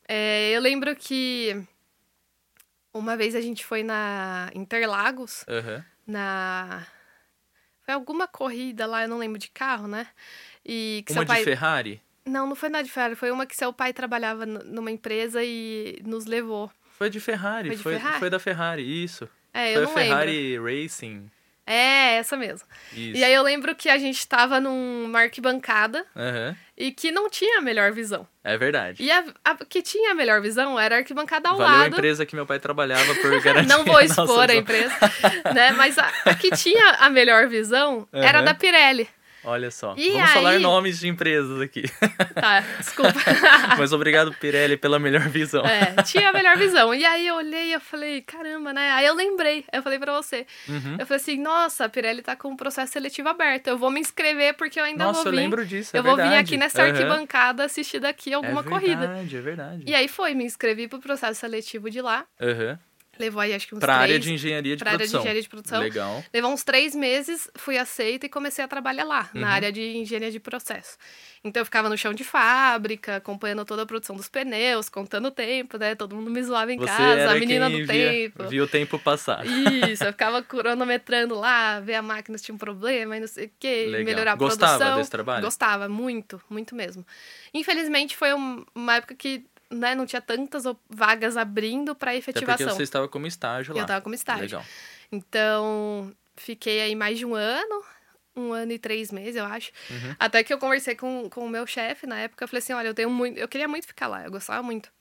É, 0.08 0.52
eu 0.52 0.62
lembro 0.62 0.96
que 0.96 1.64
uma 2.94 3.16
vez 3.16 3.36
a 3.36 3.42
gente 3.42 3.64
foi 3.66 3.84
na 3.84 4.50
Interlagos, 4.54 5.46
Aham. 5.48 5.86
na... 6.08 6.86
Foi 7.86 7.94
alguma 7.94 8.28
corrida 8.28 8.86
lá, 8.86 9.04
eu 9.04 9.08
não 9.08 9.18
lembro 9.18 9.40
de 9.40 9.50
carro, 9.50 9.88
né? 9.88 10.08
E 10.66 11.04
que 11.06 11.14
Uma 11.14 11.22
seu 11.22 11.28
pai... 11.28 11.38
de 11.40 11.44
Ferrari? 11.44 12.02
Não, 12.26 12.46
não 12.48 12.56
foi 12.56 12.70
na 12.70 12.82
de 12.82 12.92
Ferrari. 12.92 13.16
Foi 13.16 13.32
uma 13.32 13.46
que 13.46 13.56
seu 13.56 13.74
pai 13.74 13.92
trabalhava 13.94 14.46
numa 14.46 14.92
empresa 14.92 15.44
e 15.44 16.00
nos 16.06 16.26
levou. 16.26 16.72
Foi 17.00 17.10
de 17.10 17.20
Ferrari. 17.22 17.70
Foi 17.70 17.78
de 17.78 17.84
Foi, 17.84 17.94
Ferrari? 17.96 18.20
foi 18.20 18.30
da 18.30 18.40
Ferrari, 18.40 19.04
isso. 19.04 19.28
É, 19.54 19.74
foi 19.74 19.76
eu 19.76 19.78
a 19.78 19.88
não 19.88 19.96
lembro. 19.96 20.04
Ferrari 20.04 20.60
Racing. 20.60 21.32
É, 21.66 22.16
essa 22.16 22.36
mesmo. 22.36 22.68
Isso. 22.92 23.16
E 23.18 23.24
aí 23.24 23.32
eu 23.34 23.42
lembro 23.44 23.74
que 23.76 23.90
a 23.90 23.98
gente 24.00 24.28
tava 24.28 24.60
numa 24.60 25.20
arquibancada 25.22 26.04
Aham. 26.16 26.56
e 26.76 26.92
que 26.92 27.12
não 27.12 27.30
tinha 27.30 27.60
a 27.60 27.62
melhor 27.62 27.92
visão. 27.92 28.28
É 28.44 28.58
verdade. 28.58 29.02
E 29.04 29.12
a, 29.12 29.24
a 29.46 29.56
que 29.56 29.82
tinha 29.82 30.12
a 30.12 30.16
melhor 30.16 30.42
visão 30.42 30.80
era 30.80 30.96
a 30.96 30.98
arquibancada 30.98 31.48
ao 31.48 31.58
Valeu 31.58 31.74
a 31.74 31.78
lado. 31.84 31.94
empresa 31.94 32.26
que 32.26 32.36
meu 32.36 32.46
pai 32.48 32.60
trabalhava 32.60 33.14
por 33.16 33.40
garantir 33.42 33.70
Não 33.70 33.86
vou 33.86 33.98
a 33.98 34.04
expor 34.04 34.42
a 34.42 34.48
visão. 34.48 34.56
empresa, 34.62 34.96
né? 35.54 35.72
Mas 35.74 35.98
a, 36.00 36.12
a 36.26 36.34
que 36.36 36.50
tinha 36.52 36.90
a 37.00 37.10
melhor 37.10 37.48
visão 37.48 38.08
era 38.14 38.40
Aham. 38.40 38.46
da 38.46 38.54
Pirelli. 38.56 39.08
Olha 39.44 39.72
só. 39.72 39.96
E 39.98 40.12
Vamos 40.12 40.32
falar 40.32 40.50
aí- 40.52 40.60
nomes 40.60 41.00
de 41.00 41.08
empresas 41.08 41.62
aqui. 41.62 41.84
Tá, 42.40 42.62
desculpa. 42.78 43.14
Mas 43.78 43.92
obrigado, 43.92 44.32
Pirelli, 44.34 44.78
pela 44.78 44.98
melhor 45.00 45.28
visão. 45.28 45.64
É, 45.66 46.02
tinha 46.04 46.30
a 46.30 46.34
melhor 46.34 46.58
visão. 46.58 46.94
E 46.94 47.04
aí 47.06 47.28
eu 47.28 47.36
olhei 47.36 47.68
e 47.68 47.74
eu 47.74 47.80
falei, 47.82 48.22
caramba, 48.22 48.72
né? 48.72 48.92
Aí 48.92 49.06
eu 49.06 49.14
lembrei, 49.14 49.66
eu 49.74 49.84
falei 49.84 50.00
pra 50.00 50.14
você. 50.14 50.46
Uhum. 50.68 50.96
Eu 51.00 51.06
falei 51.06 51.22
assim, 51.22 51.38
nossa, 51.42 51.86
a 51.86 51.90
Pirelli 51.90 52.22
tá 52.22 52.36
com 52.36 52.50
um 52.50 52.56
processo 52.56 52.94
seletivo 52.94 53.28
aberto. 53.30 53.68
Eu 53.68 53.78
vou 53.78 53.92
me 53.92 54.00
inscrever 54.00 54.54
porque 54.56 54.80
eu 54.80 54.84
ainda 54.86 55.04
Nossa, 55.06 55.20
vou 55.24 55.28
eu 55.28 55.32
vir. 55.32 55.38
lembro 55.38 55.66
disso. 55.66 55.96
é 55.96 56.00
eu 56.00 56.04
vou 56.04 56.16
vir 56.16 56.22
verdade. 56.24 56.42
aqui 56.42 56.58
nessa 56.58 56.82
Aham. 56.82 56.92
arquibancada 56.92 57.64
assistir 57.66 58.00
daqui 58.00 58.34
alguma 58.34 58.62
é 58.62 58.64
corrida. 58.64 59.08
verdade, 59.08 59.38
É 59.38 59.42
verdade, 59.42 59.84
E 59.86 59.94
aí 59.96 60.08
foi, 60.08 60.34
me 60.34 60.46
inscrevi 60.46 60.88
pro 60.88 61.00
processo 61.00 61.40
seletivo 61.40 61.90
de 61.90 62.02
lá. 62.02 62.26
Aham. 62.42 62.80
Levou 63.20 63.42
aí 63.42 63.54
acho 63.54 63.68
que 63.68 63.76
uns 63.76 63.80
Pra 63.80 63.96
três... 63.96 64.04
área 64.04 64.20
de 64.20 64.34
engenharia 64.34 64.76
de 64.78 64.84
pra 64.84 64.92
área 64.94 64.98
de 65.06 65.12
produção. 65.12 65.20
engenharia 65.22 65.42
de 65.42 65.50
produção. 65.50 65.80
Legal. 65.82 66.24
Levou 66.34 66.52
uns 66.54 66.64
três 66.64 66.96
meses, 66.96 67.50
fui 67.56 67.78
aceita 67.78 68.26
e 68.26 68.30
comecei 68.30 68.64
a 68.64 68.68
trabalhar 68.68 69.04
lá, 69.04 69.30
Uhum. 69.36 69.42
na 69.42 69.50
área 69.50 69.72
de 69.72 69.82
engenharia 69.98 70.32
de 70.32 70.40
processo. 70.40 70.98
Então 71.44 71.62
eu 71.62 71.66
ficava 71.66 71.88
no 71.90 71.98
chão 71.98 72.14
de 72.14 72.24
fábrica, 72.24 73.18
acompanhando 73.18 73.64
toda 73.66 73.84
a 73.84 73.86
produção 73.86 74.16
dos 74.16 74.28
pneus, 74.30 74.90
contando 74.90 75.28
o 75.28 75.32
tempo, 75.32 75.78
né? 75.78 75.96
Todo 75.96 76.16
mundo 76.16 76.30
me 76.32 76.42
zoava 76.44 76.72
em 76.74 76.78
Você 76.78 76.86
casa, 76.88 77.32
a 77.32 77.36
menina 77.36 77.70
do 77.70 77.78
via, 77.78 77.88
tempo. 77.88 78.48
Via 78.48 78.64
o 78.64 78.68
tempo 78.68 78.98
passar. 79.00 79.46
Isso, 79.46 80.04
eu 80.04 80.12
ficava 80.12 80.42
cronometrando 80.44 81.36
lá, 81.36 81.80
ver 81.82 81.96
a 81.96 82.02
máquina 82.02 82.38
se 82.38 82.46
tinha 82.46 82.56
um 82.56 82.58
problema 82.58 83.16
e 83.18 83.20
não 83.20 83.28
sei 83.28 83.46
o 83.48 83.52
quê, 83.60 83.86
Legal. 83.90 84.06
melhorar 84.06 84.32
a 84.34 84.36
Gostava 84.36 84.78
produção. 84.78 84.98
desse 84.98 85.12
trabalho? 85.12 85.44
Gostava, 85.44 85.88
muito, 85.90 86.42
muito 86.50 86.74
mesmo. 86.76 87.06
Infelizmente 87.54 88.16
foi 88.16 88.34
um- 88.34 88.66
uma 88.76 88.96
época 88.96 89.16
que 89.16 89.44
né, 89.70 89.96
não 89.96 90.06
tinha 90.06 90.22
tantas 90.22 90.64
vagas 90.90 91.38
abrindo 91.38 91.96
para 91.96 92.12
Até 92.12 92.22
porque 92.22 92.40
efetivação. 92.40 92.76
você 92.76 92.84
estava 92.84 93.08
como 93.08 93.28
estágio 93.28 93.74
lá. 93.74 93.82
Eu 93.82 93.86
tava 93.86 94.02
como 94.02 94.16
estágio. 94.16 94.44
Legal. 94.44 94.66
Então, 95.12 96.14
fiquei 96.36 96.82
aí 96.82 96.96
mais 96.96 97.18
de 97.18 97.26
um 97.26 97.36
ano, 97.36 97.84
um 98.36 98.54
ano 98.54 98.72
e 98.72 98.80
três 98.80 99.12
meses, 99.12 99.36
eu 99.36 99.46
acho. 99.46 99.72
Uhum. 99.90 100.16
Até 100.20 100.44
que 100.44 100.54
eu 100.54 100.58
conversei 100.58 100.96
com, 100.96 101.30
com 101.30 101.46
o 101.46 101.50
meu 101.50 101.68
chefe 101.68 102.08
na 102.08 102.18
época, 102.18 102.44
eu 102.44 102.48
falei 102.48 102.60
assim, 102.60 102.74
olha, 102.74 102.88
eu 102.88 102.94
tenho 102.94 103.10
muito, 103.10 103.38
eu 103.38 103.48
queria 103.48 103.68
muito 103.68 103.86
ficar 103.88 104.08
lá, 104.08 104.24
eu 104.24 104.32
gostava 104.32 104.64
muito. 104.64 104.92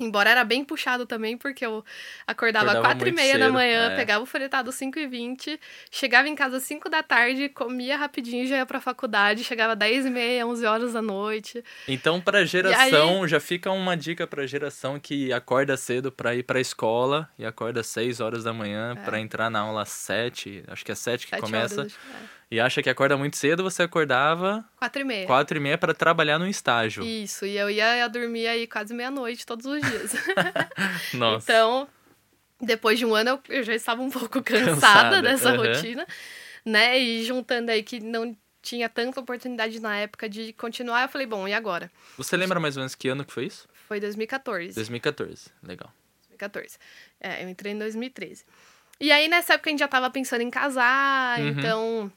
Embora 0.00 0.30
era 0.30 0.42
bem 0.44 0.64
puxado 0.64 1.04
também, 1.06 1.36
porque 1.36 1.64
eu 1.64 1.84
acordava 2.26 2.70
Acordava 2.70 2.80
quatro 2.94 3.08
e 3.08 3.12
meia 3.12 3.38
da 3.38 3.50
manhã, 3.50 3.92
é. 3.92 3.96
pegava 3.96 4.22
o 4.22 4.26
fretado 4.26 4.72
5 4.72 4.98
e 4.98 5.06
20 5.06 5.60
chegava 5.90 6.26
em 6.28 6.34
casa 6.34 6.56
às 6.56 6.62
5 6.62 6.88
da 6.88 7.02
tarde, 7.02 7.48
comia 7.50 7.96
rapidinho, 7.96 8.46
já 8.46 8.56
ia 8.56 8.66
pra 8.66 8.80
faculdade, 8.80 9.44
chegava 9.44 9.76
10 9.76 10.06
e 10.06 10.10
meia, 10.10 10.46
11 10.46 10.64
horas 10.64 10.92
da 10.94 11.02
noite. 11.02 11.62
Então, 11.86 12.20
pra 12.20 12.44
geração, 12.44 13.28
já 13.28 13.38
fica 13.38 13.70
uma 13.70 13.96
dica 13.96 14.26
pra 14.26 14.46
geração 14.46 14.98
que 14.98 15.32
acorda 15.32 15.76
cedo 15.76 16.10
pra 16.10 16.34
ir 16.34 16.42
pra 16.42 16.60
escola 16.60 17.28
e 17.38 17.44
acorda 17.44 17.80
às 17.80 17.86
6 17.88 18.20
horas 18.20 18.44
da 18.44 18.52
manhã 18.52 18.96
pra 19.04 19.20
entrar 19.20 19.50
na 19.50 19.60
aula 19.60 19.82
às 19.82 19.90
7, 19.90 20.64
acho 20.66 20.84
que 20.84 20.92
é 20.92 20.94
7 20.94 21.26
que 21.26 21.34
É. 21.34 21.38
Sete 21.38 21.40
começa, 21.40 21.80
horas, 21.82 21.92
é. 21.92 22.39
E 22.50 22.58
acha 22.60 22.82
que 22.82 22.90
acorda 22.90 23.16
muito 23.16 23.36
cedo, 23.36 23.62
você 23.62 23.82
acordava 23.84 24.64
Quatro 24.76 25.02
e 25.02 25.04
meia. 25.04 25.26
4 25.26 25.56
e 25.56 25.60
meia 25.60 25.78
pra 25.78 25.94
trabalhar 25.94 26.38
no 26.38 26.46
estágio. 26.48 27.04
Isso, 27.04 27.46
e 27.46 27.56
eu 27.56 27.70
ia 27.70 28.08
dormir 28.08 28.46
aí 28.46 28.66
quase 28.66 28.92
meia-noite 28.92 29.46
todos 29.46 29.66
os 29.66 29.80
dias. 29.80 30.12
Nossa. 31.14 31.44
Então, 31.52 31.88
depois 32.60 32.98
de 32.98 33.06
um 33.06 33.14
ano, 33.14 33.40
eu, 33.48 33.62
já 33.62 33.74
estava 33.74 34.02
um 34.02 34.10
pouco 34.10 34.42
cansada, 34.44 34.70
Cansada, 34.74 35.22
dessa 35.22 35.50
aham. 35.50 35.58
rotina, 35.66 36.06
né? 36.64 36.98
E 36.98 37.22
juntando 37.24 37.70
aí 37.70 37.82
que 37.82 38.00
não 38.00 38.36
tinha 38.62 38.88
tanta 38.88 39.20
oportunidade 39.20 39.80
na 39.80 39.96
época 39.96 40.28
de 40.28 40.52
continuar, 40.52 41.02
eu 41.02 41.08
falei, 41.08 41.26
bom, 41.26 41.48
e 41.48 41.54
agora? 41.54 41.90
Você 42.18 42.36
lembra 42.36 42.60
mais 42.60 42.76
ou 42.76 42.80
menos 42.82 42.94
que 42.94 43.08
ano 43.08 43.24
que 43.24 43.32
foi 43.32 43.46
isso? 43.46 43.66
Foi 43.88 43.98
2014. 44.00 44.74
2014. 44.74 45.50
Legal. 45.62 45.90
2014. 46.28 46.78
É, 47.20 47.42
eu 47.44 47.48
entrei 47.48 47.72
em 47.72 47.78
2013. 47.78 48.44
E 49.00 49.10
aí, 49.10 49.28
nessa 49.28 49.54
época, 49.54 49.70
a 49.70 49.72
gente 49.72 49.80
já 49.80 49.88
tava 49.88 50.10
pensando 50.10 50.42
em 50.42 50.50
casar, 50.50 51.38
Uhum. 51.40 51.48
então... 51.48 52.12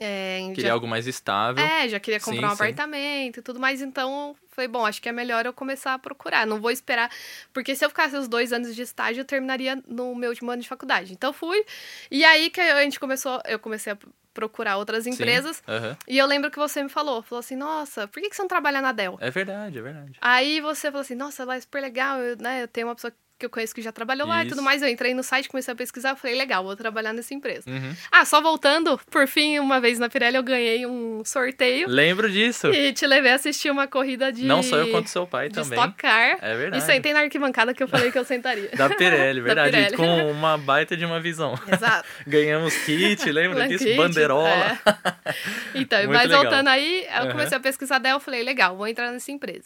É, 0.00 0.40
Queria 0.54 0.68
já, 0.68 0.72
algo 0.74 0.86
mais 0.86 1.06
estável. 1.06 1.64
é, 1.64 1.88
já 1.88 2.00
queria 2.00 2.18
comprar 2.20 2.48
Sim, 2.48 2.52
um 2.52 2.56
sim. 2.56 2.62
apartamento 2.64 3.38
e 3.38 3.42
tudo 3.42 3.60
mais, 3.60 3.80
então 3.80 4.34
foi 4.50 4.66
bom, 4.68 4.84
acho 4.84 5.00
que 5.00 5.08
é 5.08 5.12
melhor 5.12 5.46
eu 5.46 5.52
começar 5.52 5.94
a 5.94 5.98
procurar. 5.98 6.46
Não 6.46 6.60
vou 6.60 6.70
esperar, 6.70 7.10
porque 7.52 7.74
se 7.74 7.84
eu 7.84 7.88
ficasse 7.88 8.16
os 8.16 8.28
dois 8.28 8.52
anos 8.52 8.74
de 8.74 8.82
estágio, 8.82 9.20
eu 9.20 9.24
terminaria 9.24 9.82
no 9.86 10.14
meu 10.14 10.30
último 10.30 10.50
ano 10.50 10.62
de 10.62 10.68
faculdade. 10.68 11.12
Então 11.12 11.32
fui, 11.32 11.64
e 12.10 12.24
aí 12.24 12.50
que 12.50 12.60
a 12.60 12.82
gente 12.82 12.98
começou, 12.98 13.40
eu 13.46 13.58
comecei 13.58 13.92
a 13.92 13.98
procurar 14.34 14.78
outras 14.78 15.04
Sim. 15.04 15.10
empresas, 15.10 15.62
Aham. 15.68 15.96
e 16.08 16.16
eu 16.16 16.26
lembro 16.26 16.50
que 16.50 16.58
você 16.58 16.82
me 16.82 16.88
falou, 16.88 17.22
falou 17.22 17.40
assim, 17.40 17.54
nossa, 17.54 18.08
por 18.08 18.20
que, 18.20 18.30
que 18.30 18.36
você 18.36 18.42
não 18.42 18.48
trabalha 18.48 18.80
na 18.80 18.90
Dell? 18.92 19.18
É 19.20 19.30
verdade, 19.30 19.78
é 19.78 19.82
verdade. 19.82 20.12
Aí 20.20 20.60
você 20.60 20.90
falou 20.90 21.02
assim, 21.02 21.14
nossa, 21.14 21.44
lá 21.44 21.56
é 21.56 21.60
super 21.60 21.82
legal, 21.82 22.18
eu, 22.18 22.36
né, 22.38 22.62
eu 22.62 22.68
tenho 22.68 22.86
uma 22.88 22.94
pessoa 22.94 23.12
que 23.42 23.46
eu 23.46 23.50
conheço 23.50 23.74
que 23.74 23.82
já 23.82 23.90
trabalhou 23.90 24.28
lá 24.28 24.38
Isso. 24.38 24.46
e 24.46 24.48
tudo 24.50 24.62
mais. 24.62 24.82
Eu 24.82 24.88
entrei 24.88 25.12
no 25.14 25.22
site, 25.22 25.48
comecei 25.48 25.72
a 25.72 25.76
pesquisar, 25.76 26.14
falei, 26.14 26.36
legal, 26.36 26.62
vou 26.62 26.76
trabalhar 26.76 27.12
nessa 27.12 27.34
empresa. 27.34 27.68
Uhum. 27.68 27.94
Ah, 28.10 28.24
só 28.24 28.40
voltando, 28.40 28.98
por 29.10 29.26
fim, 29.26 29.58
uma 29.58 29.80
vez 29.80 29.98
na 29.98 30.08
Pirelli 30.08 30.36
eu 30.36 30.42
ganhei 30.42 30.86
um 30.86 31.24
sorteio. 31.24 31.88
Lembro 31.88 32.30
disso. 32.30 32.68
E 32.68 32.92
te 32.92 33.06
levei 33.06 33.32
a 33.32 33.34
assistir 33.34 33.70
uma 33.70 33.88
corrida 33.88 34.30
de. 34.30 34.44
Não 34.44 34.62
só 34.62 34.76
eu 34.76 34.90
quanto 34.90 35.08
seu 35.08 35.26
pai 35.26 35.48
de 35.48 35.56
também. 35.56 35.78
Stock 35.78 35.96
Car. 35.96 36.38
É 36.40 36.56
verdade. 36.56 36.82
E 36.82 36.86
sentei 36.86 37.12
na 37.12 37.20
arquibancada 37.20 37.74
que 37.74 37.82
eu 37.82 37.88
falei 37.88 38.12
que 38.12 38.18
eu 38.18 38.24
sentaria. 38.24 38.70
da 38.70 38.88
Pirelli, 38.88 39.40
verdade. 39.42 39.70
da 39.72 39.78
Pirelli. 39.78 39.96
Com 39.96 40.30
uma 40.30 40.56
baita 40.56 40.96
de 40.96 41.04
uma 41.04 41.20
visão. 41.20 41.58
Exato. 41.66 42.08
Ganhamos 42.26 42.76
kit, 42.84 43.30
lembra 43.30 43.66
disso? 43.66 43.84
Kit, 43.84 43.96
Banderola. 43.96 44.48
É. 44.48 45.32
Então, 45.74 45.98
Muito 46.00 46.12
mas 46.12 46.22
legal. 46.24 46.42
voltando 46.42 46.68
aí, 46.68 47.06
eu 47.18 47.30
comecei 47.30 47.56
uhum. 47.56 47.60
a 47.60 47.60
pesquisar 47.60 47.98
dela, 47.98 48.16
eu 48.16 48.20
falei, 48.20 48.42
legal, 48.42 48.76
vou 48.76 48.86
entrar 48.86 49.10
nessa 49.10 49.32
empresa. 49.32 49.64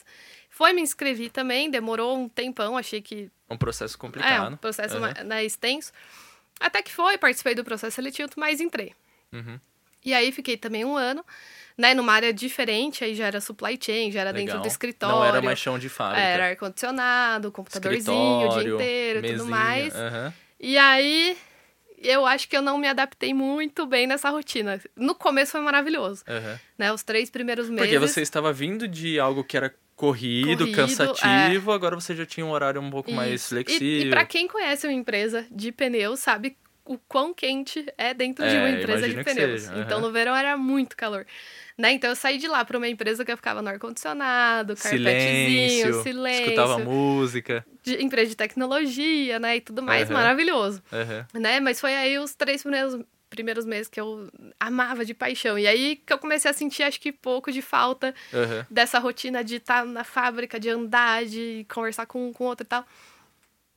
Foi 0.56 0.72
me 0.72 0.80
inscrevi 0.80 1.28
também, 1.28 1.70
demorou 1.70 2.16
um 2.16 2.30
tempão, 2.30 2.78
achei 2.78 3.02
que. 3.02 3.30
Um 3.48 3.56
processo 3.56 3.96
complicado. 3.98 4.52
É, 4.52 4.54
um 4.54 4.56
processo 4.56 4.96
uhum. 4.96 5.24
né, 5.24 5.44
extenso. 5.44 5.92
Até 6.58 6.82
que 6.82 6.92
foi, 6.92 7.18
participei 7.18 7.54
do 7.54 7.64
processo 7.64 7.94
seletivo, 7.94 8.30
mas 8.36 8.60
entrei. 8.60 8.94
Uhum. 9.32 9.60
E 10.04 10.14
aí 10.14 10.30
fiquei 10.32 10.56
também 10.56 10.84
um 10.84 10.96
ano, 10.96 11.24
né, 11.76 11.92
numa 11.92 12.12
área 12.12 12.32
diferente, 12.32 13.04
aí 13.04 13.14
já 13.14 13.26
era 13.26 13.40
supply 13.40 13.78
chain, 13.80 14.10
já 14.10 14.20
era 14.20 14.30
Legal. 14.30 14.46
dentro 14.46 14.60
do 14.62 14.68
escritório. 14.68 15.16
Não 15.16 15.24
era 15.24 15.42
mais 15.42 15.58
chão 15.58 15.78
de 15.78 15.88
fábrica. 15.88 16.22
Era 16.22 16.48
ar-condicionado, 16.50 17.50
computadorzinho 17.52 18.48
o 18.48 18.58
dia 18.58 18.74
inteiro 18.74 19.26
e 19.26 19.32
tudo 19.32 19.46
mais. 19.46 19.94
Uhum. 19.94 20.32
E 20.60 20.78
aí 20.78 21.36
eu 21.98 22.24
acho 22.24 22.48
que 22.48 22.56
eu 22.56 22.62
não 22.62 22.78
me 22.78 22.86
adaptei 22.86 23.34
muito 23.34 23.86
bem 23.86 24.06
nessa 24.06 24.30
rotina. 24.30 24.80
No 24.94 25.14
começo 25.14 25.52
foi 25.52 25.60
maravilhoso. 25.60 26.24
Né, 26.78 26.92
os 26.92 27.02
três 27.02 27.28
primeiros 27.28 27.68
meses. 27.68 27.84
Porque 27.84 27.98
você 27.98 28.22
estava 28.22 28.52
vindo 28.52 28.86
de 28.86 29.18
algo 29.18 29.42
que 29.42 29.56
era 29.56 29.74
corrido, 29.96 30.58
corrido 30.58 30.76
cansativo, 30.76 31.72
é. 31.72 31.74
agora 31.74 31.96
você 31.96 32.14
já 32.14 32.26
tinha 32.26 32.44
um 32.44 32.50
horário 32.50 32.80
um 32.80 32.90
pouco 32.90 33.10
Isso. 33.10 33.16
mais 33.16 33.48
flexível. 33.48 33.88
E, 33.88 34.04
e 34.04 34.10
para 34.10 34.24
quem 34.24 34.46
conhece 34.46 34.86
uma 34.86 34.92
empresa 34.92 35.46
de 35.50 35.72
pneus, 35.72 36.20
sabe 36.20 36.56
o 36.84 36.96
quão 37.08 37.34
quente 37.34 37.84
é 37.98 38.14
dentro 38.14 38.44
é, 38.44 38.48
de 38.48 38.56
uma 38.56 38.70
empresa 38.70 39.08
de 39.08 39.24
pneus. 39.24 39.68
Uhum. 39.68 39.82
Então 39.82 40.00
no 40.00 40.12
verão 40.12 40.36
era 40.36 40.56
muito 40.56 40.96
calor. 40.96 41.26
Né? 41.76 41.92
Então 41.92 42.08
eu 42.08 42.16
saí 42.16 42.38
de 42.38 42.46
lá 42.46 42.64
para 42.64 42.78
uma 42.78 42.88
empresa 42.88 43.24
que 43.24 43.30
eu 43.30 43.36
ficava 43.36 43.60
no 43.60 43.68
ar-condicionado, 43.68 44.76
carpetezinho, 44.76 46.02
silêncio, 46.02 46.44
Escutava 46.44 46.78
música. 46.78 47.66
De, 47.82 48.02
empresa 48.02 48.30
de 48.30 48.36
tecnologia, 48.36 49.38
né? 49.38 49.56
E 49.56 49.60
tudo 49.60 49.82
mais, 49.82 50.08
uhum. 50.08 50.14
maravilhoso. 50.14 50.82
Uhum. 50.92 51.40
Né? 51.40 51.60
Mas 51.60 51.80
foi 51.80 51.94
aí 51.94 52.18
os 52.18 52.34
três 52.34 52.62
primeiros, 52.62 52.98
primeiros 53.36 53.64
meses 53.64 53.88
que 53.88 54.00
eu 54.00 54.28
amava 54.58 55.04
de 55.04 55.14
paixão. 55.14 55.56
E 55.56 55.66
aí 55.66 55.96
que 55.96 56.12
eu 56.12 56.18
comecei 56.18 56.50
a 56.50 56.54
sentir, 56.54 56.82
acho 56.82 57.00
que 57.00 57.12
pouco 57.12 57.52
de 57.52 57.62
falta 57.62 58.12
uhum. 58.32 58.64
dessa 58.68 58.98
rotina 58.98 59.44
de 59.44 59.56
estar 59.56 59.84
na 59.84 60.02
fábrica, 60.02 60.58
de 60.58 60.68
andar, 60.68 61.24
de 61.24 61.64
conversar 61.72 62.06
com 62.06 62.28
um 62.28 62.32
com 62.32 62.44
outro 62.44 62.64
e 62.64 62.68
tal. 62.68 62.84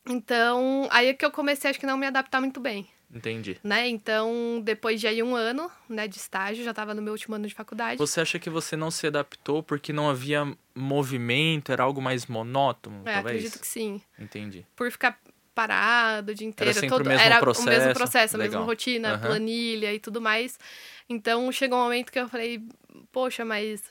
Então, 0.08 0.88
aí 0.89 1.08
é 1.08 1.13
que 1.13 1.24
eu 1.24 1.30
comecei, 1.30 1.70
acho 1.70 1.80
que 1.80 1.86
não 1.86 1.98
me 1.98 2.08
adaptar 2.08 2.39
muito 2.39 2.60
bem. 2.60 2.88
Entendi. 3.13 3.58
Né? 3.63 3.88
Então, 3.88 4.62
depois 4.63 5.00
de 5.01 5.08
aí 5.08 5.22
um 5.24 5.36
ano, 5.36 5.70
né, 5.88 6.08
de 6.08 6.18
estágio, 6.18 6.63
já 6.63 6.70
estava 6.70 6.94
no 6.94 7.01
meu 7.01 7.12
último 7.12 7.36
ano 7.36 7.48
de 7.48 7.54
faculdade. 7.54 7.98
Você 7.98 8.22
acha 8.22 8.38
que 8.38 8.50
você 8.50 8.75
não 8.75 8.92
se 8.92 9.08
adaptou 9.08 9.63
porque 9.63 9.92
não 9.92 10.10
havia 10.10 10.51
movimento, 10.75 11.72
era 11.72 11.84
algo 11.84 12.01
mais 12.01 12.28
monótono, 12.28 13.01
é, 13.06 13.13
talvez? 13.13 13.38
acredito 13.38 13.60
que 13.60 13.68
sim. 13.68 14.01
Entendi. 14.18 14.66
Por 14.75 14.92
ficar 14.92 15.20
parado 15.62 16.32
o 16.32 16.36
dia 16.36 16.48
inteiro. 16.48 16.78
Era, 16.78 16.88
todo, 16.88 17.06
o, 17.06 17.10
mesmo 17.10 17.25
era 17.25 17.39
processo, 17.39 17.68
o 17.68 17.72
mesmo 17.72 17.94
processo, 17.94 18.36
a 18.36 18.39
mesma 18.39 18.62
rotina, 18.62 19.13
uhum. 19.13 19.20
planilha 19.20 19.94
e 19.94 20.00
tudo 20.00 20.22
mais. 20.22 20.60
Então, 21.10 21.51
chegou 21.51 21.78
um 21.80 21.84
momento 21.84 22.12
que 22.12 22.20
eu 22.20 22.30
falei, 22.30 22.62
poxa, 23.12 23.44
mas 23.44 23.82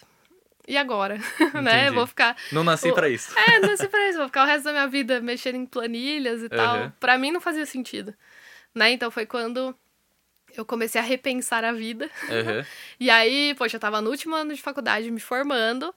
e 0.67 0.77
agora? 0.77 1.19
né? 1.63 1.91
Vou 1.91 2.07
ficar. 2.07 2.37
Não 2.53 2.63
nasci 2.63 2.93
para 2.93 3.09
isso. 3.09 3.37
É, 3.39 3.59
não 3.59 3.71
nasci 3.71 3.89
para 3.89 4.09
isso. 4.09 4.19
Vou 4.19 4.29
ficar 4.29 4.45
o 4.45 4.47
resto 4.47 4.65
da 4.65 4.73
minha 4.73 4.87
vida 4.87 5.21
mexendo 5.21 5.57
em 5.57 5.67
planilhas 5.67 6.41
e 6.41 6.45
uhum. 6.45 6.49
tal. 6.51 6.93
Para 7.01 7.19
mim 7.19 7.31
não 7.31 7.41
fazia 7.41 7.67
sentido 7.67 8.15
né? 8.79 8.93
Então 8.93 9.11
foi 9.11 9.27
quando 9.27 9.75
eu 10.57 10.65
comecei 10.65 11.01
a 11.01 11.05
repensar 11.05 11.65
a 11.65 11.73
vida. 11.73 12.07
Uhum. 12.25 12.65
e 12.99 13.11
aí, 13.11 13.55
poxa, 13.57 13.77
eu 13.77 13.81
tava 13.81 14.01
no 14.01 14.11
último 14.11 14.35
ano 14.35 14.55
de 14.55 14.63
faculdade, 14.63 15.11
me 15.11 15.21
formando. 15.21 15.95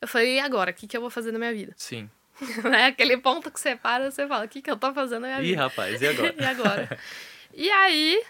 Eu 0.00 0.08
falei, 0.08 0.36
e 0.36 0.40
agora? 0.40 0.70
O 0.70 0.74
que, 0.74 0.86
que 0.86 0.96
eu 0.96 1.00
vou 1.00 1.10
fazer 1.10 1.30
na 1.30 1.38
minha 1.38 1.52
vida? 1.52 1.72
Sim. 1.76 2.10
né? 2.68 2.86
Aquele 2.86 3.16
ponto 3.16 3.50
que 3.50 3.60
você 3.60 3.76
para, 3.76 4.10
você 4.10 4.26
fala, 4.26 4.44
o 4.44 4.48
que, 4.48 4.60
que 4.60 4.70
eu 4.70 4.76
tô 4.76 4.92
fazendo 4.92 5.22
na 5.22 5.28
minha 5.28 5.40
Ih, 5.40 5.50
vida? 5.50 5.52
Ih, 5.52 5.56
rapaz, 5.56 6.02
e 6.02 6.06
agora? 6.06 6.34
e 6.38 6.44
agora? 6.44 6.98
e 7.54 7.70
aí, 7.70 8.22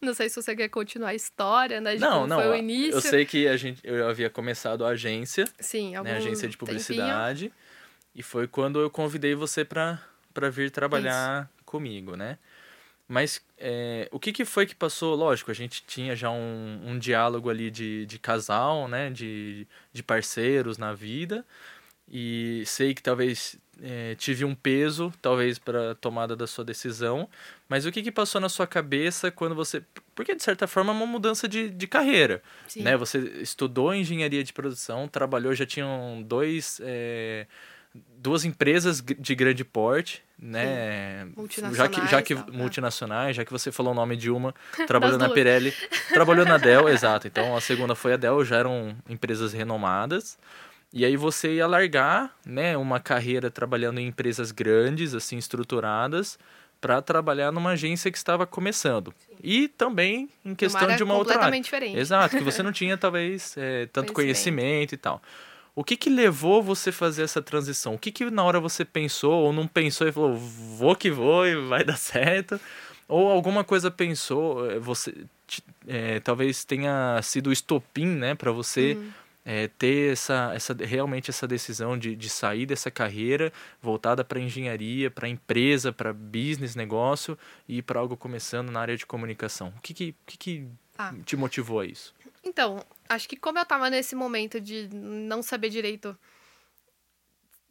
não 0.00 0.14
sei 0.14 0.28
se 0.28 0.36
você 0.40 0.54
quer 0.54 0.68
continuar 0.68 1.10
a 1.10 1.14
história, 1.14 1.80
né? 1.80 1.94
De 1.94 2.00
não, 2.00 2.26
não. 2.26 2.38
Foi 2.38 2.48
o 2.48 2.54
início. 2.54 2.94
Eu 2.94 3.00
sei 3.00 3.24
que 3.24 3.48
a 3.48 3.56
gente, 3.56 3.80
eu 3.84 4.08
havia 4.08 4.28
começado 4.28 4.84
a 4.84 4.88
agência. 4.88 5.46
Sim, 5.58 5.94
algum 5.94 6.10
né, 6.10 6.16
agência 6.16 6.48
de 6.48 6.56
publicidade. 6.56 7.44
Tempinho. 7.44 7.66
E 8.14 8.22
foi 8.22 8.48
quando 8.48 8.80
eu 8.80 8.90
convidei 8.90 9.34
você 9.34 9.64
para 9.64 10.00
vir 10.50 10.70
trabalhar 10.70 11.42
Isso. 11.42 11.64
comigo, 11.64 12.16
né? 12.16 12.38
Mas 13.08 13.40
é, 13.56 14.08
o 14.10 14.18
que, 14.18 14.32
que 14.32 14.44
foi 14.44 14.66
que 14.66 14.74
passou? 14.74 15.14
Lógico, 15.14 15.50
a 15.50 15.54
gente 15.54 15.84
tinha 15.86 16.16
já 16.16 16.30
um, 16.30 16.80
um 16.84 16.98
diálogo 16.98 17.48
ali 17.48 17.70
de, 17.70 18.04
de 18.06 18.18
casal, 18.18 18.88
né? 18.88 19.10
De, 19.10 19.66
de 19.92 20.02
parceiros 20.02 20.76
na 20.76 20.92
vida. 20.92 21.44
E 22.10 22.62
sei 22.66 22.94
que 22.94 23.02
talvez 23.02 23.58
é, 23.82 24.14
tive 24.14 24.44
um 24.44 24.54
peso, 24.54 25.12
talvez, 25.20 25.58
para 25.58 25.92
a 25.92 25.94
tomada 25.94 26.36
da 26.36 26.46
sua 26.46 26.64
decisão. 26.64 27.28
Mas 27.68 27.84
o 27.84 27.92
que, 27.92 28.02
que 28.02 28.12
passou 28.12 28.40
na 28.40 28.48
sua 28.48 28.66
cabeça 28.66 29.30
quando 29.30 29.54
você. 29.54 29.82
Porque, 30.14 30.34
de 30.34 30.42
certa 30.42 30.66
forma, 30.66 30.92
é 30.92 30.96
uma 30.96 31.06
mudança 31.06 31.48
de, 31.48 31.68
de 31.68 31.86
carreira. 31.86 32.42
Sim. 32.68 32.82
Né? 32.82 32.96
Você 32.96 33.18
estudou 33.40 33.94
engenharia 33.94 34.42
de 34.44 34.52
produção, 34.52 35.08
trabalhou, 35.08 35.54
já 35.54 35.66
tinham 35.66 36.22
dois. 36.22 36.80
É, 36.82 37.46
duas 38.18 38.44
empresas 38.44 39.00
de 39.00 39.34
grande 39.34 39.64
porte, 39.64 40.22
né? 40.38 41.24
Multinacionais. 41.36 41.76
Já 41.76 41.88
que, 41.88 42.10
já 42.10 42.22
que 42.22 42.34
tá, 42.34 42.52
multinacionais, 42.52 43.36
já 43.36 43.44
que 43.44 43.52
você 43.52 43.72
falou 43.72 43.92
o 43.92 43.94
nome 43.94 44.16
de 44.16 44.30
uma, 44.30 44.54
trabalhou 44.86 45.18
na 45.18 45.30
Pirelli, 45.30 45.72
trabalhou 46.12 46.44
na 46.44 46.58
Dell, 46.58 46.88
exato. 46.90 47.26
Então 47.26 47.56
a 47.56 47.60
segunda 47.60 47.94
foi 47.94 48.12
a 48.12 48.16
Dell, 48.16 48.44
já 48.44 48.56
eram 48.56 48.96
empresas 49.08 49.52
renomadas. 49.52 50.38
E 50.92 51.04
aí 51.04 51.16
você 51.16 51.56
ia 51.56 51.66
largar, 51.66 52.34
né, 52.44 52.76
uma 52.76 53.00
carreira 53.00 53.50
trabalhando 53.50 53.98
em 53.98 54.06
empresas 54.06 54.50
grandes, 54.52 55.14
assim 55.14 55.36
estruturadas, 55.36 56.38
para 56.80 57.02
trabalhar 57.02 57.50
numa 57.50 57.70
agência 57.70 58.10
que 58.10 58.18
estava 58.18 58.46
começando. 58.46 59.12
Sim. 59.18 59.36
E 59.42 59.68
também 59.68 60.28
em 60.44 60.54
questão 60.54 60.86
uma 60.86 60.96
de 60.96 61.02
uma 61.02 61.14
outra 61.14 61.34
área. 61.34 61.44
completamente 61.46 61.64
diferente. 61.64 61.98
Exato, 61.98 62.36
que 62.36 62.44
você 62.44 62.62
não 62.64 62.72
tinha 62.72 62.96
talvez 62.96 63.54
é, 63.56 63.86
tanto 63.86 64.12
conhecimento. 64.12 64.62
conhecimento 64.62 64.94
e 64.94 64.98
tal. 64.98 65.22
O 65.74 65.84
que 65.84 65.96
que 65.96 66.08
levou 66.08 66.62
você 66.62 66.88
a 66.88 66.92
fazer 66.92 67.22
essa 67.22 67.42
transição? 67.42 67.94
O 67.94 67.98
que 67.98 68.10
que 68.10 68.30
na 68.30 68.42
hora 68.42 68.58
você 68.58 68.82
pensou 68.84 69.44
ou 69.44 69.52
não 69.52 69.66
pensou 69.66 70.08
e 70.08 70.12
falou, 70.12 70.34
vou 70.34 70.96
que 70.96 71.10
vou 71.10 71.46
e 71.46 71.54
vai 71.54 71.84
dar 71.84 71.98
certo? 71.98 72.58
Ou 73.06 73.30
alguma 73.30 73.62
coisa 73.62 73.90
pensou, 73.90 74.70
eh, 74.70 74.78
você 74.78 75.14
é, 75.86 76.18
talvez 76.20 76.64
tenha 76.64 77.20
sido 77.22 77.48
o 77.48 77.52
estopim, 77.52 78.06
né, 78.06 78.34
para 78.34 78.50
você 78.50 78.94
uhum. 78.94 79.10
É, 79.48 79.68
ter 79.68 80.12
essa, 80.12 80.50
essa, 80.52 80.74
realmente 80.74 81.30
essa 81.30 81.46
decisão 81.46 81.96
de, 81.96 82.16
de 82.16 82.28
sair 82.28 82.66
dessa 82.66 82.90
carreira 82.90 83.52
voltada 83.80 84.24
para 84.24 84.40
engenharia, 84.40 85.08
para 85.08 85.28
empresa, 85.28 85.92
para 85.92 86.12
business, 86.12 86.74
negócio 86.74 87.38
e 87.68 87.80
para 87.80 88.00
algo 88.00 88.16
começando 88.16 88.70
na 88.70 88.80
área 88.80 88.96
de 88.96 89.06
comunicação. 89.06 89.72
O 89.76 89.80
que 89.80 89.94
que, 89.94 90.14
que, 90.26 90.36
que 90.36 90.68
ah. 90.98 91.14
te 91.24 91.36
motivou 91.36 91.78
a 91.78 91.86
isso? 91.86 92.12
Então, 92.42 92.84
acho 93.08 93.28
que 93.28 93.36
como 93.36 93.56
eu 93.60 93.64
tava 93.64 93.88
nesse 93.88 94.16
momento 94.16 94.60
de 94.60 94.88
não 94.92 95.42
saber 95.42 95.68
direito. 95.68 96.18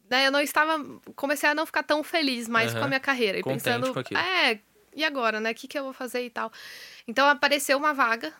Né, 0.10 0.27
eu 0.27 0.32
não 0.32 0.39
estava. 0.39 0.82
Comecei 1.15 1.50
a 1.50 1.55
não 1.55 1.65
ficar 1.65 1.84
tão 1.84 2.03
feliz 2.03 2.48
mais 2.48 2.72
uhum. 2.74 2.79
com 2.79 2.86
a 2.86 2.88
minha 2.88 3.00
carreira. 3.00 3.39
E 3.39 3.41
Contente 3.41 3.63
pensando. 3.63 4.15
É, 4.15 4.60
e 4.96 5.03
agora, 5.03 5.41
né? 5.41 5.51
O 5.51 5.55
que, 5.55 5.67
que 5.67 5.77
eu 5.77 5.84
vou 5.84 5.94
fazer 5.94 6.24
e 6.24 6.29
tal. 6.29 6.51
Então 7.08 7.27
apareceu 7.27 7.77
uma 7.77 7.94
vaga, 7.94 8.32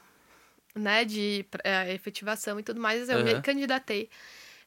né, 0.76 1.06
de 1.06 1.46
é, 1.64 1.94
efetivação 1.94 2.60
e 2.60 2.64
tudo 2.64 2.80
mais. 2.80 3.10
Eu 3.10 3.20
uhum. 3.20 3.24
me 3.24 3.42
candidatei. 3.42 4.10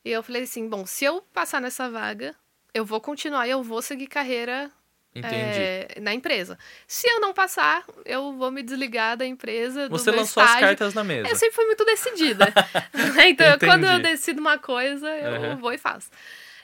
E 0.04 0.10
eu 0.10 0.22
falei 0.22 0.42
assim: 0.42 0.68
bom, 0.68 0.86
se 0.86 1.04
eu 1.04 1.22
passar 1.32 1.60
nessa 1.60 1.90
vaga, 1.90 2.34
eu 2.72 2.84
vou 2.84 3.00
continuar 3.00 3.46
e 3.46 3.50
eu 3.50 3.62
vou 3.62 3.82
seguir 3.82 4.06
carreira 4.06 4.70
é, 5.14 6.00
na 6.00 6.14
empresa. 6.14 6.58
Se 6.86 7.08
eu 7.08 7.20
não 7.20 7.32
passar, 7.32 7.84
eu 8.04 8.32
vou 8.32 8.50
me 8.50 8.62
desligar 8.62 9.16
da 9.16 9.26
empresa. 9.26 9.88
Você 9.88 10.10
lançou 10.10 10.42
estágio. 10.42 10.54
as 10.54 10.60
cartas 10.60 10.94
na 10.94 11.04
mesa. 11.04 11.28
Eu 11.28 11.36
sempre 11.36 11.54
fui 11.54 11.66
muito 11.66 11.84
decidida. 11.84 12.52
então, 13.28 13.54
Entendi. 13.54 13.66
quando 13.66 13.84
eu 13.84 14.00
decido 14.00 14.40
uma 14.40 14.58
coisa, 14.58 15.08
eu 15.08 15.50
uhum. 15.50 15.56
vou 15.56 15.72
e 15.72 15.78
faço. 15.78 16.10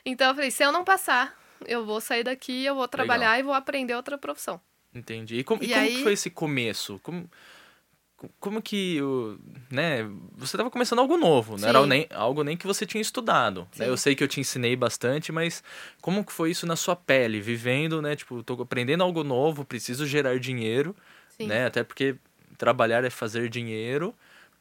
Então, 0.05 0.29
eu 0.29 0.35
falei: 0.35 0.51
se 0.51 0.63
eu 0.63 0.73
não 0.73 0.85
passar, 0.85 1.37
eu 1.67 1.85
vou 1.85 2.01
sair 2.01 2.25
daqui, 2.25 2.65
eu 2.65 2.75
vou 2.75 2.87
trabalhar 2.87 3.33
Legal. 3.33 3.41
e 3.41 3.43
vou 3.43 3.55
aprender 3.55 3.95
outra 3.95 4.17
profissão. 4.17 4.61
Entendi. 4.95 5.39
E, 5.39 5.45
com, 5.45 5.59
e, 5.61 5.73
e 5.73 5.75
como 5.75 6.03
foi 6.05 6.13
esse 6.13 6.31
começo? 6.31 7.01
Como 7.03 7.29
como 8.41 8.63
que 8.63 9.01
né, 9.71 10.05
você 10.33 10.57
estava 10.57 10.71
começando 10.71 11.01
algo 11.01 11.17
novo, 11.17 11.57
não 11.57 11.69
era 11.69 11.87
nem, 11.87 12.07
algo 12.11 12.43
nem 12.43 12.57
que 12.57 12.67
você 12.67 12.87
tinha 12.87 13.01
estudado. 13.01 13.69
Né? 13.77 13.89
Eu 13.89 13.97
sei 13.97 14.15
que 14.15 14.23
eu 14.23 14.29
te 14.29 14.41
ensinei 14.41 14.77
bastante, 14.77 15.33
mas 15.33 15.63
como 16.01 16.25
que 16.25 16.33
foi 16.33 16.51
isso 16.51 16.67
na 16.67 16.77
sua 16.77 16.97
pele, 16.97 17.41
vivendo, 17.41 18.01
né, 18.01 18.17
tipo, 18.17 18.43
tô 18.43 18.55
aprendendo 18.63 19.03
algo 19.03 19.25
novo, 19.25 19.65
preciso 19.65 20.07
gerar 20.07 20.39
dinheiro, 20.39 20.95
Sim. 21.29 21.47
né, 21.47 21.67
até 21.67 21.83
porque 21.83 22.17
trabalhar 22.57 23.05
é 23.05 23.11
fazer 23.11 23.49
dinheiro. 23.49 24.15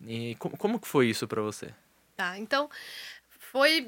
E 0.06 0.36
como, 0.36 0.58
como 0.58 0.80
que 0.80 0.88
foi 0.88 1.08
isso 1.08 1.28
para 1.28 1.42
você? 1.42 1.70
Tá, 2.18 2.38
então 2.38 2.70
foi 3.52 3.88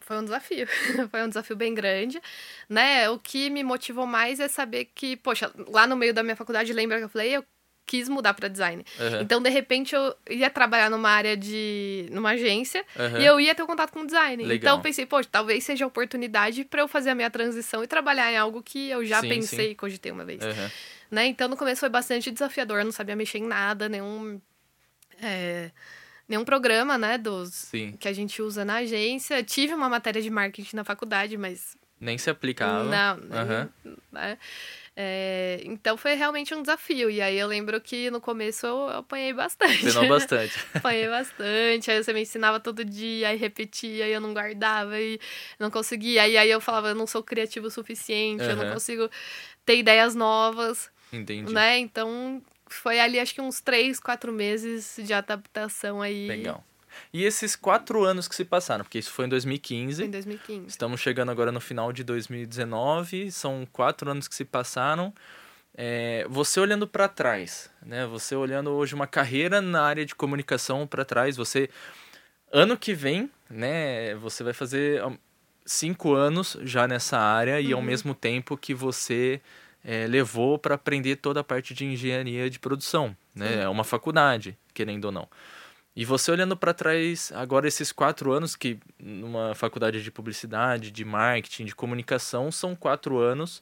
foi 0.00 0.16
um 0.16 0.24
desafio. 0.24 0.66
foi 1.10 1.22
um 1.22 1.28
desafio 1.28 1.54
bem 1.54 1.74
grande, 1.74 2.18
né? 2.66 3.10
O 3.10 3.18
que 3.18 3.50
me 3.50 3.62
motivou 3.62 4.06
mais 4.06 4.40
é 4.40 4.48
saber 4.48 4.86
que, 4.86 5.16
poxa, 5.18 5.52
lá 5.68 5.86
no 5.86 5.96
meio 5.96 6.14
da 6.14 6.22
minha 6.22 6.36
faculdade, 6.36 6.72
lembra 6.72 6.96
que 6.96 7.04
eu 7.04 7.08
falei, 7.10 7.36
eu 7.36 7.44
quis 7.88 8.08
mudar 8.08 8.34
para 8.34 8.48
design. 8.48 8.84
Uhum. 9.00 9.20
Então, 9.22 9.42
de 9.42 9.48
repente, 9.48 9.94
eu 9.94 10.14
ia 10.28 10.50
trabalhar 10.50 10.90
numa 10.90 11.08
área 11.08 11.36
de. 11.36 12.06
numa 12.12 12.30
agência 12.30 12.84
uhum. 12.94 13.20
e 13.20 13.26
eu 13.26 13.40
ia 13.40 13.54
ter 13.54 13.62
um 13.62 13.66
contato 13.66 13.90
com 13.90 14.04
design. 14.04 14.42
Legal. 14.42 14.56
Então, 14.56 14.76
eu 14.76 14.82
pensei, 14.82 15.06
poxa, 15.06 15.28
talvez 15.32 15.64
seja 15.64 15.84
a 15.84 15.88
oportunidade 15.88 16.64
para 16.64 16.82
eu 16.82 16.88
fazer 16.88 17.10
a 17.10 17.14
minha 17.14 17.30
transição 17.30 17.82
e 17.82 17.86
trabalhar 17.86 18.30
em 18.30 18.36
algo 18.36 18.62
que 18.62 18.90
eu 18.90 19.04
já 19.04 19.20
sim, 19.20 19.28
pensei 19.28 19.70
e 19.70 19.74
cogitei 19.74 20.12
uma 20.12 20.24
vez. 20.24 20.42
Uhum. 20.42 20.70
Né? 21.10 21.26
Então, 21.26 21.48
no 21.48 21.56
começo 21.56 21.80
foi 21.80 21.88
bastante 21.88 22.30
desafiador, 22.30 22.80
eu 22.80 22.84
não 22.84 22.92
sabia 22.92 23.16
mexer 23.16 23.38
em 23.38 23.46
nada, 23.46 23.88
nenhum. 23.88 24.38
É 25.20 25.70
nenhum 26.28 26.44
programa, 26.44 26.98
né, 26.98 27.16
dos 27.16 27.48
Sim. 27.54 27.96
que 27.98 28.06
a 28.06 28.12
gente 28.12 28.42
usa 28.42 28.64
na 28.64 28.76
agência. 28.76 29.42
Tive 29.42 29.72
uma 29.72 29.88
matéria 29.88 30.20
de 30.20 30.28
marketing 30.28 30.76
na 30.76 30.84
faculdade, 30.84 31.38
mas 31.38 31.74
nem 32.00 32.18
se 32.18 32.30
aplicava. 32.30 32.84
Não, 32.84 33.16
uhum. 33.16 33.96
né? 34.12 34.38
É, 35.00 35.60
então 35.62 35.96
foi 35.96 36.14
realmente 36.14 36.52
um 36.52 36.60
desafio. 36.60 37.08
E 37.08 37.20
aí 37.20 37.38
eu 37.38 37.46
lembro 37.46 37.80
que 37.80 38.10
no 38.10 38.20
começo 38.20 38.66
eu, 38.66 38.88
apanhei 38.88 39.32
bastante. 39.32 39.84
Penou 39.84 40.08
bastante. 40.08 40.58
apanhei 40.74 41.08
bastante. 41.08 41.90
Aí 41.90 42.02
você 42.02 42.12
me 42.12 42.22
ensinava 42.22 42.58
todo 42.58 42.84
dia, 42.84 43.28
aí 43.28 43.36
repetia, 43.36 44.08
e 44.08 44.12
eu 44.12 44.20
não 44.20 44.34
guardava, 44.34 45.00
e 45.00 45.20
não 45.56 45.70
conseguia. 45.70 46.22
Aí, 46.22 46.36
aí 46.36 46.50
eu 46.50 46.60
falava, 46.60 46.88
eu 46.88 46.94
não 46.96 47.06
sou 47.06 47.22
criativo 47.22 47.68
o 47.68 47.70
suficiente, 47.70 48.42
uhum. 48.42 48.50
eu 48.50 48.56
não 48.56 48.72
consigo 48.72 49.08
ter 49.64 49.78
ideias 49.78 50.16
novas. 50.16 50.90
Entendi. 51.12 51.52
Né? 51.52 51.78
Então 51.78 52.42
foi 52.66 52.98
ali 52.98 53.20
acho 53.20 53.34
que 53.34 53.40
uns 53.40 53.60
três, 53.60 54.00
quatro 54.00 54.32
meses 54.32 54.96
de 54.98 55.12
adaptação 55.14 56.02
aí. 56.02 56.26
Legal. 56.26 56.64
E 57.12 57.24
esses 57.24 57.56
quatro 57.56 58.04
anos 58.04 58.28
que 58.28 58.34
se 58.34 58.44
passaram, 58.44 58.84
porque 58.84 58.98
isso 58.98 59.10
foi 59.10 59.26
em 59.26 59.28
2015. 59.28 60.04
Em 60.04 60.10
2015. 60.10 60.66
Estamos 60.66 61.00
chegando 61.00 61.30
agora 61.30 61.52
no 61.52 61.60
final 61.60 61.92
de 61.92 62.04
2019, 62.04 63.30
são 63.30 63.66
quatro 63.72 64.10
anos 64.10 64.28
que 64.28 64.34
se 64.34 64.44
passaram. 64.44 65.12
É, 65.76 66.26
você 66.28 66.58
olhando 66.58 66.88
para 66.88 67.06
trás, 67.06 67.70
né? 67.80 68.04
Você 68.06 68.34
olhando 68.34 68.70
hoje 68.70 68.94
uma 68.94 69.06
carreira 69.06 69.60
na 69.60 69.82
área 69.82 70.04
de 70.04 70.14
comunicação 70.14 70.86
para 70.86 71.04
trás, 71.04 71.36
você 71.36 71.70
ano 72.52 72.76
que 72.76 72.92
vem, 72.94 73.30
né? 73.48 74.14
Você 74.16 74.42
vai 74.42 74.52
fazer 74.52 75.02
cinco 75.64 76.14
anos 76.14 76.56
já 76.62 76.88
nessa 76.88 77.18
área 77.18 77.54
uhum. 77.54 77.60
e 77.60 77.72
ao 77.72 77.78
uhum. 77.78 77.84
mesmo 77.84 78.14
tempo 78.14 78.56
que 78.56 78.74
você 78.74 79.40
é, 79.84 80.06
levou 80.06 80.58
para 80.58 80.74
aprender 80.74 81.16
toda 81.16 81.40
a 81.40 81.44
parte 81.44 81.74
de 81.74 81.84
engenharia 81.84 82.50
de 82.50 82.58
produção, 82.58 83.16
né? 83.34 83.62
É 83.62 83.68
uma 83.68 83.84
faculdade, 83.84 84.58
querendo 84.74 85.06
ou 85.06 85.12
não. 85.12 85.28
E 85.98 86.04
você 86.04 86.30
olhando 86.30 86.56
para 86.56 86.72
trás 86.72 87.32
agora 87.34 87.66
esses 87.66 87.90
quatro 87.90 88.30
anos 88.30 88.54
que 88.54 88.78
numa 89.00 89.52
faculdade 89.56 90.00
de 90.00 90.12
publicidade, 90.12 90.92
de 90.92 91.04
marketing, 91.04 91.64
de 91.64 91.74
comunicação 91.74 92.52
são 92.52 92.76
quatro 92.76 93.18
anos 93.18 93.60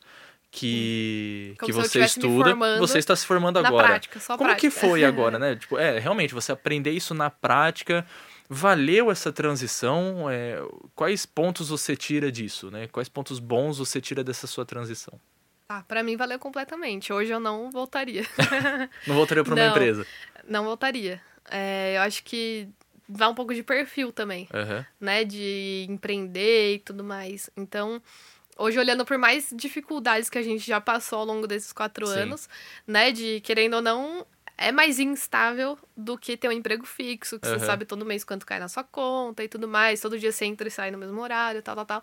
que 0.50 1.57
que 1.64 1.73
você 1.73 2.05
estuda, 2.05 2.55
você 2.78 2.99
está 2.99 3.16
se 3.16 3.25
formando 3.25 3.59
agora. 3.59 3.88
Prática, 3.88 4.21
Como 4.21 4.38
prática. 4.40 4.61
que 4.61 4.71
foi 4.71 5.02
agora, 5.07 5.38
né? 5.38 5.57
Tipo, 5.57 5.78
é 5.78 5.99
realmente 5.99 6.35
você 6.35 6.52
aprender 6.52 6.90
isso 6.90 7.14
na 7.14 7.31
prática. 7.31 8.05
Valeu 8.50 9.11
essa 9.11 9.33
transição? 9.33 10.28
É, 10.28 10.61
quais 10.95 11.25
pontos 11.25 11.71
você 11.71 11.97
tira 11.97 12.31
disso, 12.31 12.71
né? 12.71 12.87
Quais 12.88 13.09
pontos 13.09 13.38
bons 13.38 13.78
você 13.78 13.99
tira 13.99 14.23
dessa 14.23 14.47
sua 14.47 14.66
transição? 14.66 15.19
Ah, 15.71 15.83
para 15.88 16.02
mim 16.02 16.19
valeu 16.19 16.38
completamente. 16.38 17.14
Hoje 17.14 17.33
eu 17.33 17.40
não 17.40 17.71
voltaria. 17.71 18.26
não 19.09 19.14
voltaria 19.14 19.43
para 19.43 19.55
uma 19.55 19.64
não, 19.64 19.71
empresa? 19.71 20.07
Não 20.47 20.64
voltaria. 20.64 21.19
É, 21.50 21.97
eu 21.97 22.03
acho 22.03 22.23
que 22.25 22.69
vai 23.09 23.29
um 23.29 23.35
pouco 23.35 23.55
de 23.55 23.62
perfil 23.62 24.12
também, 24.12 24.49
uhum. 24.53 24.85
né? 25.00 25.25
De 25.25 25.87
empreender 25.88 26.75
e 26.75 26.79
tudo 26.79 27.05
mais. 27.05 27.50
Então, 27.57 28.03
hoje 28.57 28.79
olhando 28.79 29.05
por 29.05 29.19
mais 29.19 29.50
dificuldades 29.55 30.29
que 30.29 30.38
a 30.38 30.43
gente 30.43 30.67
já 30.67 30.81
passou 30.81 31.21
ao 31.21 31.25
longo 31.25 31.47
desses 31.47 31.73
quatro 31.73 32.07
Sim. 32.07 32.21
anos, 32.21 32.49
né? 32.87 33.12
De 33.12 33.41
querendo 33.43 33.75
ou 33.75 33.83
não, 33.83 34.26
é 34.59 34.73
mais 34.73 34.99
instável 34.99 35.79
do 35.97 36.17
que 36.17 36.37
ter 36.37 36.49
um 36.49 36.53
emprego 36.53 36.87
fixo, 36.87 37.38
que 37.38 37.47
uhum. 37.47 37.59
você 37.59 37.67
sabe 37.67 37.85
todo 37.85 38.07
mês 38.07 38.25
quanto 38.25 38.47
cai 38.47 38.59
na 38.59 38.69
sua 38.69 38.83
conta 38.83 39.45
e 39.45 39.49
tudo 39.49 39.69
mais. 39.69 40.00
Todo 40.00 40.19
dia 40.19 40.33
você 40.33 40.47
entra 40.47 40.67
e 40.67 40.71
sai 40.71 40.91
no 40.91 40.99
mesmo 40.99 41.21
horário, 41.21 41.62
tal, 41.62 41.76
tal, 41.76 41.87
tal. 41.87 42.03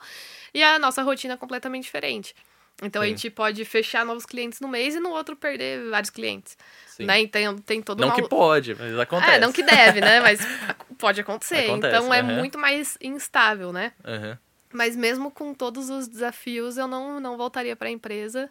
E 0.53 0.63
a 0.63 0.77
nossa 0.77 1.01
rotina 1.01 1.33
é 1.33 1.37
completamente 1.37 1.83
diferente. 1.83 2.35
Então 2.81 3.01
Sim. 3.01 3.07
a 3.07 3.09
gente 3.09 3.29
pode 3.29 3.63
fechar 3.65 4.05
novos 4.05 4.25
clientes 4.25 4.59
no 4.59 4.67
mês 4.67 4.95
e 4.95 4.99
no 4.99 5.09
outro 5.09 5.35
perder 5.35 5.89
vários 5.89 6.09
clientes. 6.09 6.57
Sim. 6.87 7.05
Né? 7.05 7.21
Então 7.21 7.57
tem 7.57 7.81
todo 7.81 7.99
Não 7.99 8.09
uma... 8.09 8.15
que 8.15 8.27
pode, 8.27 8.75
mas 8.75 8.97
acontece. 8.99 9.31
É, 9.31 9.39
não 9.39 9.51
que 9.51 9.63
deve, 9.63 10.01
né? 10.01 10.19
Mas 10.19 10.39
pode 10.97 11.21
acontecer. 11.21 11.65
Acontece, 11.65 11.95
então 11.95 12.13
é 12.13 12.21
muito 12.21 12.57
mais 12.57 12.97
instável, 13.01 13.71
né? 13.71 13.93
Uhum. 14.03 14.37
Mas 14.73 14.95
mesmo 14.95 15.29
com 15.29 15.53
todos 15.53 15.89
os 15.89 16.07
desafios, 16.07 16.77
eu 16.77 16.87
não, 16.87 17.19
não 17.19 17.37
voltaria 17.37 17.75
para 17.75 17.87
a 17.87 17.91
empresa. 17.91 18.49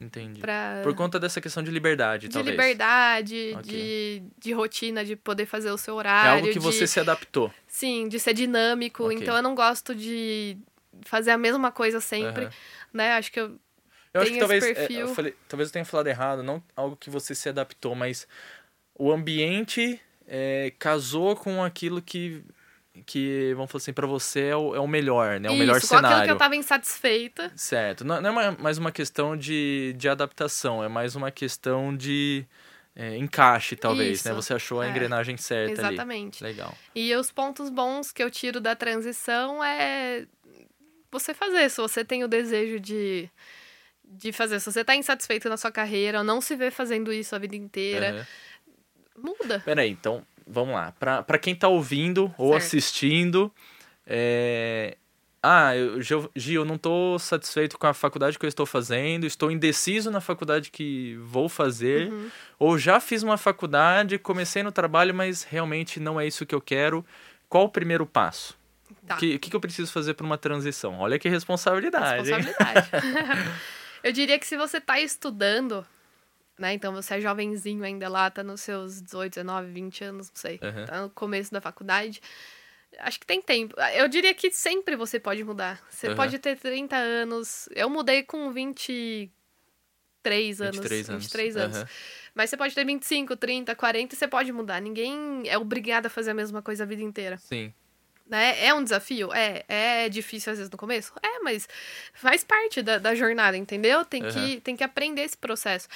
Entendi. 0.00 0.40
Pra... 0.40 0.80
Por 0.82 0.94
conta 0.94 1.20
dessa 1.20 1.40
questão 1.40 1.62
de 1.62 1.70
liberdade, 1.70 2.26
de 2.26 2.32
talvez. 2.32 2.56
De 2.56 2.62
liberdade, 2.62 3.54
okay. 3.58 3.62
de, 3.62 4.22
de 4.38 4.52
rotina, 4.52 5.04
de 5.04 5.14
poder 5.14 5.44
fazer 5.44 5.70
o 5.70 5.76
seu 5.76 5.94
horário. 5.94 6.28
É 6.28 6.32
algo 6.32 6.46
que 6.48 6.54
de... 6.54 6.58
você 6.58 6.86
se 6.86 6.98
adaptou. 6.98 7.52
Sim, 7.68 8.08
de 8.08 8.18
ser 8.18 8.32
dinâmico. 8.32 9.04
Okay. 9.04 9.18
Então 9.18 9.36
eu 9.36 9.42
não 9.42 9.54
gosto 9.54 9.94
de 9.94 10.56
fazer 11.04 11.30
a 11.30 11.38
mesma 11.38 11.70
coisa 11.72 12.00
sempre. 12.00 12.44
Uhum 12.44 12.50
né? 12.92 13.12
Acho 13.12 13.32
que 13.32 13.40
eu. 13.40 13.58
Eu 14.12 14.22
acho 14.22 14.32
que 14.32 14.38
talvez. 14.38 14.64
É, 14.64 14.88
eu 14.90 15.14
falei, 15.14 15.34
talvez 15.48 15.68
eu 15.68 15.72
tenha 15.72 15.84
falado 15.84 16.08
errado, 16.08 16.42
não 16.42 16.62
algo 16.74 16.96
que 16.96 17.08
você 17.08 17.34
se 17.34 17.48
adaptou, 17.48 17.94
mas 17.94 18.26
o 18.98 19.12
ambiente 19.12 20.00
é, 20.26 20.72
casou 20.78 21.36
com 21.36 21.62
aquilo 21.62 22.02
que 22.02 22.42
que, 23.06 23.54
vamos 23.54 23.70
falar 23.70 23.80
assim, 23.80 23.92
para 23.92 24.06
você 24.06 24.46
é 24.46 24.56
o, 24.56 24.74
é 24.74 24.80
o 24.80 24.86
melhor, 24.86 25.38
né? 25.38 25.48
O 25.48 25.52
Isso, 25.52 25.58
melhor 25.60 25.80
cenário. 25.80 26.08
aquilo 26.08 26.24
que 26.24 26.30
eu 26.32 26.36
tava 26.36 26.56
insatisfeita. 26.56 27.50
Certo. 27.54 28.04
Não, 28.04 28.20
não 28.20 28.38
é 28.38 28.50
mais 28.58 28.78
uma 28.78 28.90
questão 28.90 29.36
de, 29.36 29.94
de 29.96 30.08
adaptação, 30.08 30.82
é 30.82 30.88
mais 30.88 31.14
uma 31.14 31.30
questão 31.30 31.96
de 31.96 32.44
é, 32.94 33.16
encaixe, 33.16 33.76
talvez, 33.76 34.18
Isso, 34.18 34.28
né? 34.28 34.34
Você 34.34 34.52
achou 34.52 34.80
a 34.80 34.86
é, 34.86 34.90
engrenagem 34.90 35.36
certa 35.36 35.72
exatamente. 35.80 36.44
ali. 36.44 36.52
Legal. 36.52 36.74
E 36.94 37.14
os 37.14 37.30
pontos 37.30 37.70
bons 37.70 38.12
que 38.12 38.22
eu 38.22 38.30
tiro 38.30 38.60
da 38.60 38.74
transição 38.74 39.62
é 39.62 40.26
você 41.10 41.34
fazer. 41.34 41.70
Se 41.70 41.80
você 41.80 42.04
tem 42.04 42.24
o 42.24 42.28
desejo 42.28 42.78
de, 42.78 43.28
de 44.04 44.32
fazer, 44.32 44.60
se 44.60 44.70
você 44.70 44.84
tá 44.84 44.94
insatisfeito 44.94 45.48
na 45.48 45.56
sua 45.56 45.70
carreira, 45.70 46.18
ou 46.18 46.24
não 46.24 46.40
se 46.40 46.54
vê 46.56 46.70
fazendo 46.70 47.12
isso 47.12 47.34
a 47.34 47.38
vida 47.38 47.56
inteira, 47.56 48.26
uhum. 49.16 49.34
muda. 49.40 49.60
Peraí, 49.60 49.90
então, 49.90 50.24
vamos 50.46 50.74
lá. 50.74 50.92
Pra, 50.92 51.22
pra 51.22 51.38
quem 51.38 51.54
tá 51.54 51.68
ouvindo 51.68 52.34
ou 52.38 52.52
certo. 52.52 52.64
assistindo, 52.64 53.52
é... 54.06 54.96
Ah, 55.42 55.74
eu, 55.74 56.02
Gi, 56.02 56.52
eu 56.52 56.66
não 56.66 56.76
tô 56.76 57.18
satisfeito 57.18 57.78
com 57.78 57.86
a 57.86 57.94
faculdade 57.94 58.38
que 58.38 58.44
eu 58.44 58.48
estou 58.48 58.66
fazendo, 58.66 59.24
estou 59.24 59.50
indeciso 59.50 60.10
na 60.10 60.20
faculdade 60.20 60.70
que 60.70 61.16
vou 61.22 61.48
fazer, 61.48 62.12
uhum. 62.12 62.28
ou 62.58 62.76
já 62.76 63.00
fiz 63.00 63.22
uma 63.22 63.38
faculdade, 63.38 64.18
comecei 64.18 64.62
no 64.62 64.70
trabalho, 64.70 65.14
mas 65.14 65.42
realmente 65.42 65.98
não 65.98 66.20
é 66.20 66.26
isso 66.26 66.44
que 66.44 66.54
eu 66.54 66.60
quero. 66.60 67.02
Qual 67.48 67.64
o 67.64 67.68
primeiro 67.70 68.04
passo? 68.04 68.59
O 68.90 69.06
tá. 69.06 69.16
que, 69.16 69.38
que, 69.38 69.50
que, 69.50 69.56
eu 69.56 69.60
preciso 69.60 69.92
fazer 69.92 70.14
para 70.14 70.26
uma 70.26 70.38
transição? 70.38 70.98
Olha 70.98 71.18
que 71.18 71.28
responsabilidade. 71.28 72.30
Responsabilidade. 72.30 72.90
eu 74.02 74.12
diria 74.12 74.38
que 74.38 74.46
se 74.46 74.56
você 74.56 74.78
está 74.78 75.00
estudando, 75.00 75.86
né? 76.58 76.74
Então 76.74 76.92
você 76.92 77.14
é 77.14 77.20
jovenzinho 77.20 77.84
ainda 77.84 78.08
lá, 78.08 78.30
tá 78.30 78.42
nos 78.42 78.60
seus 78.60 79.00
18, 79.00 79.34
19, 79.34 79.72
20 79.72 80.04
anos, 80.04 80.28
não 80.28 80.36
sei. 80.36 80.60
Uhum. 80.62 80.84
Tá 80.84 81.02
no 81.02 81.10
começo 81.10 81.52
da 81.52 81.60
faculdade. 81.60 82.20
Acho 82.98 83.20
que 83.20 83.26
tem 83.26 83.40
tempo. 83.40 83.76
Eu 83.94 84.08
diria 84.08 84.34
que 84.34 84.50
sempre 84.50 84.96
você 84.96 85.20
pode 85.20 85.44
mudar. 85.44 85.80
Você 85.88 86.08
uhum. 86.08 86.16
pode 86.16 86.38
ter 86.38 86.58
30 86.58 86.96
anos. 86.96 87.68
Eu 87.74 87.88
mudei 87.88 88.22
com 88.22 88.50
23 88.50 90.60
anos. 90.60 90.76
23 90.76 91.10
anos. 91.10 91.24
23 91.24 91.56
anos. 91.56 91.78
Uhum. 91.78 91.84
Mas 92.34 92.50
você 92.50 92.56
pode 92.56 92.74
ter 92.74 92.84
25, 92.84 93.36
30, 93.36 93.74
40 93.74 94.14
e 94.14 94.18
você 94.18 94.28
pode 94.28 94.52
mudar. 94.52 94.80
Ninguém 94.80 95.42
é 95.46 95.56
obrigado 95.56 96.06
a 96.06 96.10
fazer 96.10 96.32
a 96.32 96.34
mesma 96.34 96.60
coisa 96.60 96.84
a 96.84 96.86
vida 96.86 97.02
inteira. 97.02 97.38
Sim. 97.38 97.72
Né? 98.30 98.64
É 98.64 98.72
um 98.72 98.84
desafio? 98.84 99.32
É. 99.32 99.64
É 99.68 100.08
difícil 100.08 100.52
às 100.52 100.58
vezes 100.58 100.70
no 100.70 100.78
começo? 100.78 101.12
É, 101.20 101.40
mas 101.40 101.68
faz 102.14 102.44
parte 102.44 102.80
da, 102.80 102.96
da 102.96 103.12
jornada, 103.12 103.56
entendeu? 103.56 104.04
Tem, 104.04 104.22
uhum. 104.22 104.30
que, 104.30 104.60
tem 104.60 104.76
que 104.76 104.84
aprender 104.84 105.22
esse 105.22 105.36
processo. 105.36 105.88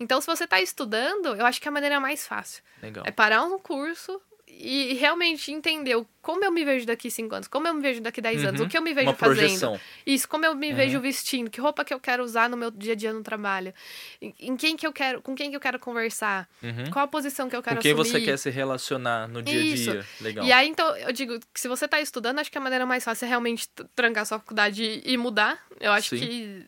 Então, 0.00 0.18
se 0.18 0.26
você 0.26 0.44
está 0.44 0.58
estudando, 0.58 1.36
eu 1.36 1.44
acho 1.44 1.60
que 1.60 1.68
é 1.68 1.70
a 1.70 1.72
maneira 1.72 2.00
mais 2.00 2.26
fácil. 2.26 2.62
Legal. 2.82 3.04
É 3.06 3.10
parar 3.10 3.42
um 3.42 3.58
curso, 3.58 4.20
e 4.58 4.94
realmente 4.94 5.50
entender 5.50 5.96
como 6.20 6.44
eu 6.44 6.52
me 6.52 6.64
vejo 6.64 6.86
daqui 6.86 7.10
cinco 7.10 7.34
anos, 7.34 7.48
como 7.48 7.66
eu 7.66 7.74
me 7.74 7.80
vejo 7.80 8.00
daqui 8.00 8.20
dez 8.20 8.42
uhum. 8.42 8.50
anos, 8.50 8.60
o 8.60 8.68
que 8.68 8.78
eu 8.78 8.82
me 8.82 8.94
vejo 8.94 9.08
Uma 9.08 9.14
fazendo. 9.14 9.38
Projeção. 9.38 9.80
Isso, 10.06 10.28
como 10.28 10.46
eu 10.46 10.54
me 10.54 10.70
uhum. 10.70 10.76
vejo 10.76 11.00
vestindo, 11.00 11.50
que 11.50 11.60
roupa 11.60 11.84
que 11.84 11.92
eu 11.92 11.98
quero 11.98 12.22
usar 12.22 12.48
no 12.48 12.56
meu 12.56 12.70
dia 12.70 12.92
a 12.92 12.96
dia 12.96 13.12
no 13.12 13.22
trabalho, 13.22 13.74
em 14.20 14.56
quem 14.56 14.76
que 14.76 14.86
eu 14.86 14.92
quero, 14.92 15.20
com 15.20 15.34
quem 15.34 15.50
que 15.50 15.56
eu 15.56 15.60
quero 15.60 15.78
conversar, 15.78 16.48
uhum. 16.62 16.90
qual 16.92 17.04
a 17.04 17.08
posição 17.08 17.48
que 17.48 17.56
eu 17.56 17.62
quero 17.62 17.76
com 17.76 17.82
quem 17.82 17.92
assumir. 17.92 18.08
você 18.08 18.20
quer 18.20 18.36
se 18.36 18.50
relacionar 18.50 19.26
no 19.26 19.42
dia 19.42 19.60
a 19.60 19.74
dia. 19.74 20.06
Legal. 20.20 20.44
E 20.44 20.52
aí, 20.52 20.68
então, 20.68 20.94
eu 20.96 21.12
digo 21.12 21.40
que 21.52 21.60
se 21.60 21.66
você 21.66 21.86
está 21.86 22.00
estudando, 22.00 22.38
acho 22.38 22.50
que 22.50 22.58
a 22.58 22.60
maneira 22.60 22.86
mais 22.86 23.04
fácil 23.04 23.24
é 23.24 23.28
realmente 23.28 23.68
trancar 23.96 24.24
sua 24.26 24.38
faculdade 24.38 25.02
e 25.04 25.16
mudar. 25.16 25.58
Eu 25.80 25.92
acho 25.92 26.16
Sim. 26.16 26.26
que 26.26 26.66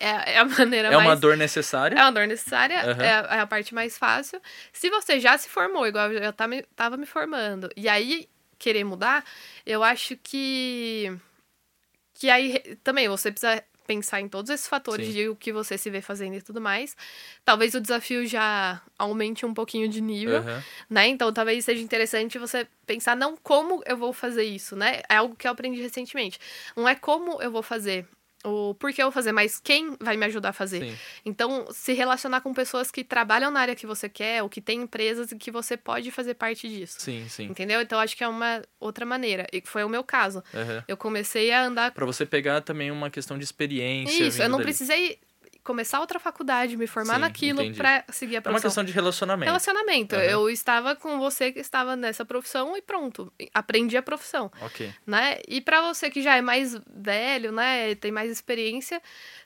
é, 0.00 0.34
é 0.34 0.38
a 0.38 0.44
maneira 0.46 0.88
é 0.88 0.90
mais... 0.90 1.02
É 1.02 1.08
uma 1.08 1.16
dor 1.16 1.36
necessária. 1.36 1.96
É 1.96 2.02
uma 2.02 2.12
dor 2.12 2.26
necessária, 2.26 2.76
uhum. 2.84 3.02
é, 3.02 3.12
a, 3.12 3.36
é, 3.36 3.40
a, 3.40 3.46
parte 3.46 3.74
mais 3.74 3.96
fácil. 3.98 4.40
Se 4.72 4.90
você 4.90 5.20
já 5.20 5.36
se 5.38 5.48
formou, 5.48 5.86
igual 5.86 6.10
eu 6.12 6.32
tava 6.32 6.48
me, 6.48 6.62
tava 6.76 6.96
me 6.96 7.06
formando, 7.06 7.70
e 7.76 7.88
aí 7.88 8.28
querer 8.58 8.84
mudar, 8.84 9.24
eu 9.66 9.82
acho 9.82 10.16
que 10.22 11.12
que 12.14 12.30
aí 12.30 12.60
também 12.82 13.08
você 13.08 13.30
precisa 13.30 13.62
pensar 13.86 14.20
em 14.20 14.28
todos 14.28 14.50
esses 14.50 14.66
fatores 14.66 15.06
Sim. 15.06 15.12
de 15.12 15.28
o 15.28 15.36
que 15.36 15.52
você 15.52 15.76
se 15.76 15.90
vê 15.90 16.00
fazendo 16.00 16.36
e 16.36 16.42
tudo 16.42 16.60
mais. 16.60 16.96
Talvez 17.44 17.74
o 17.74 17.80
desafio 17.80 18.26
já 18.26 18.80
aumente 18.98 19.44
um 19.44 19.52
pouquinho 19.52 19.88
de 19.88 20.00
nível, 20.00 20.40
uhum. 20.40 20.62
né? 20.88 21.08
Então 21.08 21.32
talvez 21.32 21.64
seja 21.64 21.82
interessante 21.82 22.38
você 22.38 22.66
pensar 22.86 23.16
não 23.16 23.36
como 23.36 23.82
eu 23.86 23.96
vou 23.96 24.12
fazer 24.12 24.44
isso, 24.44 24.74
né? 24.74 25.02
É 25.08 25.16
algo 25.16 25.36
que 25.36 25.46
eu 25.46 25.52
aprendi 25.52 25.80
recentemente. 25.80 26.38
Não 26.76 26.88
é 26.88 26.94
como 26.94 27.42
eu 27.42 27.50
vou 27.50 27.62
fazer, 27.62 28.06
o 28.44 28.74
porquê 28.74 29.02
eu 29.02 29.06
vou 29.06 29.12
fazer, 29.12 29.32
mas 29.32 29.58
quem 29.58 29.96
vai 30.00 30.16
me 30.16 30.26
ajudar 30.26 30.50
a 30.50 30.52
fazer. 30.52 30.80
Sim. 30.80 30.96
Então, 31.24 31.66
se 31.70 31.92
relacionar 31.94 32.40
com 32.42 32.52
pessoas 32.52 32.90
que 32.90 33.02
trabalham 33.02 33.50
na 33.50 33.60
área 33.60 33.74
que 33.74 33.86
você 33.86 34.08
quer, 34.08 34.42
ou 34.42 34.48
que 34.48 34.60
tem 34.60 34.82
empresas 34.82 35.32
e 35.32 35.36
que 35.36 35.50
você 35.50 35.76
pode 35.76 36.10
fazer 36.10 36.34
parte 36.34 36.68
disso. 36.68 36.98
Sim, 37.00 37.26
sim. 37.28 37.44
Entendeu? 37.44 37.80
Então, 37.80 37.98
acho 37.98 38.16
que 38.16 38.22
é 38.22 38.28
uma 38.28 38.62
outra 38.78 39.06
maneira. 39.06 39.46
E 39.52 39.62
foi 39.64 39.82
o 39.82 39.88
meu 39.88 40.04
caso. 40.04 40.42
Uhum. 40.52 40.82
Eu 40.86 40.96
comecei 40.96 41.50
a 41.50 41.64
andar. 41.64 41.92
Para 41.92 42.06
você 42.06 42.26
pegar 42.26 42.60
também 42.60 42.90
uma 42.90 43.10
questão 43.10 43.38
de 43.38 43.44
experiência. 43.44 44.24
Isso, 44.24 44.42
eu 44.42 44.48
não 44.48 44.58
dali. 44.58 44.64
precisei 44.64 45.18
começar 45.64 45.98
outra 45.98 46.20
faculdade, 46.20 46.76
me 46.76 46.86
formar 46.86 47.14
Sim, 47.14 47.20
naquilo 47.20 47.74
para 47.74 48.04
seguir 48.10 48.36
a 48.36 48.42
profissão. 48.42 48.52
É 48.52 48.54
uma 48.54 48.60
questão 48.60 48.84
de 48.84 48.92
relacionamento. 48.92 49.46
Relacionamento. 49.46 50.14
Uhum. 50.14 50.22
Eu 50.22 50.50
estava 50.50 50.94
com 50.94 51.18
você 51.18 51.50
que 51.50 51.58
estava 51.58 51.96
nessa 51.96 52.24
profissão 52.24 52.76
e 52.76 52.82
pronto, 52.82 53.32
aprendi 53.52 53.96
a 53.96 54.02
profissão. 54.02 54.52
Ok. 54.60 54.92
Né? 55.06 55.38
E 55.48 55.62
para 55.62 55.80
você 55.80 56.10
que 56.10 56.20
já 56.22 56.36
é 56.36 56.42
mais 56.42 56.78
velho, 56.94 57.50
né, 57.50 57.94
tem 57.94 58.12
mais 58.12 58.30
experiência, 58.30 59.00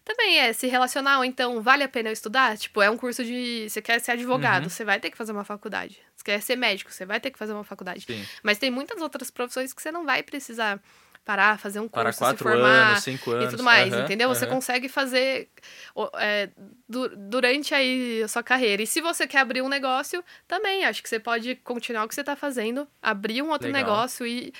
também 0.04 0.40
é 0.40 0.52
se 0.52 0.66
relacionar, 0.66 1.18
ou 1.18 1.24
então 1.24 1.62
vale 1.62 1.84
a 1.84 1.88
pena 1.88 2.08
eu 2.08 2.12
estudar? 2.12 2.58
Tipo, 2.58 2.82
é 2.82 2.90
um 2.90 2.96
curso 2.96 3.24
de. 3.24 3.68
Você 3.68 3.80
quer 3.80 4.00
ser 4.00 4.12
advogado, 4.12 4.64
uhum. 4.64 4.70
você 4.70 4.84
vai 4.84 4.98
ter 4.98 5.10
que 5.10 5.16
fazer 5.16 5.30
uma 5.30 5.44
faculdade. 5.44 5.98
Você 6.16 6.24
quer 6.24 6.42
ser 6.42 6.56
médico, 6.56 6.92
você 6.92 7.06
vai 7.06 7.20
ter 7.20 7.30
que 7.30 7.38
fazer 7.38 7.52
uma 7.52 7.62
faculdade. 7.62 8.04
Sim. 8.04 8.26
Mas 8.42 8.58
tem 8.58 8.70
muitas 8.70 9.00
outras 9.00 9.30
profissões 9.30 9.72
que 9.72 9.80
você 9.80 9.92
não 9.92 10.04
vai 10.04 10.22
precisar 10.22 10.80
parar, 11.28 11.58
fazer 11.58 11.78
um 11.78 11.86
curso, 11.86 11.92
Para 11.92 12.12
quatro 12.14 12.38
se 12.38 12.42
formar 12.42 12.90
anos, 12.92 13.04
cinco 13.04 13.30
anos. 13.32 13.44
e 13.44 13.50
tudo 13.50 13.62
mais, 13.62 13.92
uhum, 13.92 14.00
entendeu? 14.00 14.30
Uhum. 14.30 14.34
Você 14.34 14.46
consegue 14.46 14.88
fazer 14.88 15.50
é, 16.16 16.48
du 16.88 17.06
durante 17.18 17.74
aí 17.74 18.22
a 18.22 18.28
sua 18.28 18.42
carreira. 18.42 18.82
E 18.82 18.86
se 18.86 19.02
você 19.02 19.26
quer 19.26 19.40
abrir 19.40 19.60
um 19.60 19.68
negócio, 19.68 20.24
também 20.46 20.86
acho 20.86 21.02
que 21.02 21.08
você 21.08 21.20
pode 21.20 21.54
continuar 21.56 22.04
o 22.04 22.08
que 22.08 22.14
você 22.14 22.22
está 22.22 22.34
fazendo, 22.34 22.88
abrir 23.02 23.42
um 23.42 23.50
outro 23.50 23.68
Legal. 23.68 23.82
negócio 23.82 24.26
e 24.26 24.54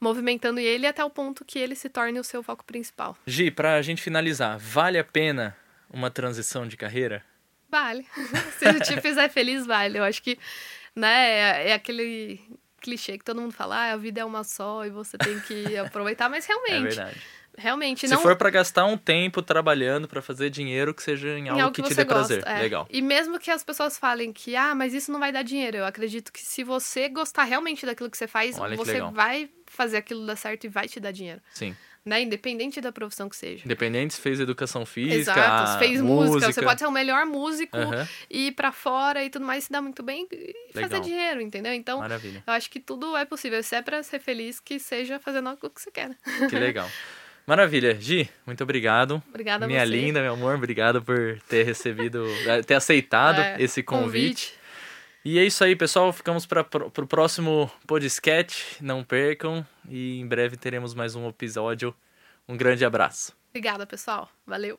movimentando 0.00 0.58
ele 0.58 0.86
até 0.86 1.04
o 1.04 1.10
ponto 1.10 1.44
que 1.44 1.58
ele 1.58 1.74
se 1.74 1.90
torne 1.90 2.18
o 2.18 2.24
seu 2.24 2.42
foco 2.42 2.64
principal. 2.64 3.14
Gi, 3.26 3.50
para 3.50 3.74
a 3.74 3.82
gente 3.82 4.00
finalizar, 4.00 4.58
vale 4.58 4.98
a 4.98 5.04
pena 5.04 5.54
uma 5.90 6.10
transição 6.10 6.66
de 6.66 6.74
carreira? 6.74 7.22
Vale. 7.68 8.06
se 8.58 8.80
te 8.80 8.98
fizer 9.02 9.28
feliz, 9.28 9.66
vale. 9.66 9.98
Eu 9.98 10.04
acho 10.04 10.22
que 10.22 10.38
né, 10.96 11.64
é, 11.64 11.68
é 11.68 11.72
aquele 11.74 12.40
clichê 12.84 13.16
que 13.16 13.24
todo 13.24 13.40
mundo 13.40 13.52
fala, 13.52 13.76
ah, 13.76 13.92
a 13.92 13.96
vida 13.96 14.20
é 14.20 14.24
uma 14.24 14.44
só 14.44 14.84
e 14.84 14.90
você 14.90 15.16
tem 15.16 15.40
que 15.40 15.76
aproveitar, 15.78 16.28
mas 16.28 16.44
realmente. 16.44 16.74
É 16.74 16.80
verdade. 16.82 17.20
Realmente, 17.56 18.06
Se 18.06 18.14
não... 18.14 18.20
for 18.20 18.36
para 18.36 18.50
gastar 18.50 18.84
um 18.84 18.96
tempo 18.96 19.40
trabalhando 19.42 20.08
para 20.08 20.20
fazer 20.20 20.50
dinheiro, 20.50 20.92
que 20.92 21.02
seja 21.02 21.38
em, 21.38 21.46
em 21.46 21.48
algo, 21.48 21.72
que, 21.72 21.82
que 21.82 21.88
te 21.88 21.94
dê 21.94 22.04
gosta, 22.04 22.14
prazer. 22.14 22.44
É. 22.46 22.62
Legal. 22.62 22.86
E 22.90 23.00
mesmo 23.00 23.38
que 23.38 23.50
as 23.50 23.62
pessoas 23.62 23.96
falem 23.96 24.32
que, 24.32 24.56
ah, 24.56 24.74
mas 24.74 24.92
isso 24.92 25.12
não 25.12 25.20
vai 25.20 25.32
dar 25.32 25.42
dinheiro, 25.42 25.76
eu 25.76 25.86
acredito 25.86 26.32
que 26.32 26.40
se 26.40 26.64
você 26.64 27.08
gostar 27.08 27.44
realmente 27.44 27.86
daquilo 27.86 28.10
que 28.10 28.18
você 28.18 28.26
faz, 28.26 28.58
Olha 28.58 28.76
você 28.76 29.00
vai 29.00 29.48
fazer 29.66 29.96
aquilo 29.96 30.26
dar 30.26 30.36
certo 30.36 30.64
e 30.64 30.68
vai 30.68 30.88
te 30.88 31.00
dar 31.00 31.12
dinheiro. 31.12 31.40
Sim 31.52 31.74
né? 32.04 32.20
Independente 32.20 32.80
da 32.80 32.92
profissão 32.92 33.28
que 33.28 33.36
seja. 33.36 33.64
Independente 33.64 34.14
se 34.14 34.20
fez 34.20 34.38
educação 34.38 34.84
física, 34.84 35.16
Exato, 35.16 35.78
fez 35.78 36.00
música. 36.02 36.34
música. 36.34 36.52
Você 36.52 36.62
pode 36.62 36.80
ser 36.80 36.86
o 36.86 36.90
melhor 36.90 37.24
músico 37.24 37.76
uhum. 37.76 38.06
e 38.28 38.48
ir 38.48 38.52
pra 38.52 38.70
fora 38.70 39.24
e 39.24 39.30
tudo 39.30 39.44
mais, 39.44 39.64
se 39.64 39.72
dá 39.72 39.80
muito 39.80 40.02
bem 40.02 40.28
e 40.30 40.54
Legal. 40.74 40.90
fazer 40.90 41.00
dinheiro, 41.00 41.40
entendeu? 41.40 41.72
Então, 41.72 42.00
Maravilha. 42.00 42.44
eu 42.46 42.52
acho 42.52 42.70
que 42.70 42.78
tudo 42.78 43.16
é 43.16 43.24
possível. 43.24 43.62
Se 43.62 43.74
é 43.74 43.80
pra 43.82 44.02
ser 44.02 44.20
feliz, 44.20 44.60
que 44.60 44.78
seja 44.78 45.18
fazendo 45.18 45.48
algo 45.48 45.70
que 45.70 45.80
você 45.80 45.90
quer. 45.90 46.14
Que 46.50 46.58
legal. 46.58 46.88
Maravilha. 47.46 47.94
Gi, 48.00 48.28
muito 48.46 48.62
obrigado. 48.64 49.22
Obrigada 49.28 49.66
Minha 49.66 49.84
você. 49.84 49.92
linda, 49.92 50.22
meu 50.22 50.32
amor, 50.32 50.54
obrigado 50.56 51.02
por 51.02 51.38
ter 51.48 51.64
recebido, 51.64 52.24
ter 52.66 52.74
aceitado 52.74 53.40
é, 53.40 53.56
esse 53.60 53.82
convite. 53.82 54.52
convite. 54.52 54.64
E 55.24 55.38
é 55.38 55.44
isso 55.44 55.64
aí, 55.64 55.74
pessoal. 55.74 56.12
Ficamos 56.12 56.44
para 56.44 56.60
o 56.62 57.06
próximo 57.06 57.70
podcast. 57.86 58.76
Não 58.80 59.02
percam. 59.02 59.66
E 59.88 60.20
em 60.20 60.26
breve 60.26 60.56
teremos 60.56 60.94
mais 60.94 61.14
um 61.14 61.28
episódio. 61.28 61.94
Um 62.46 62.56
grande 62.56 62.84
abraço. 62.84 63.32
Obrigada, 63.50 63.86
pessoal. 63.86 64.28
Valeu. 64.46 64.78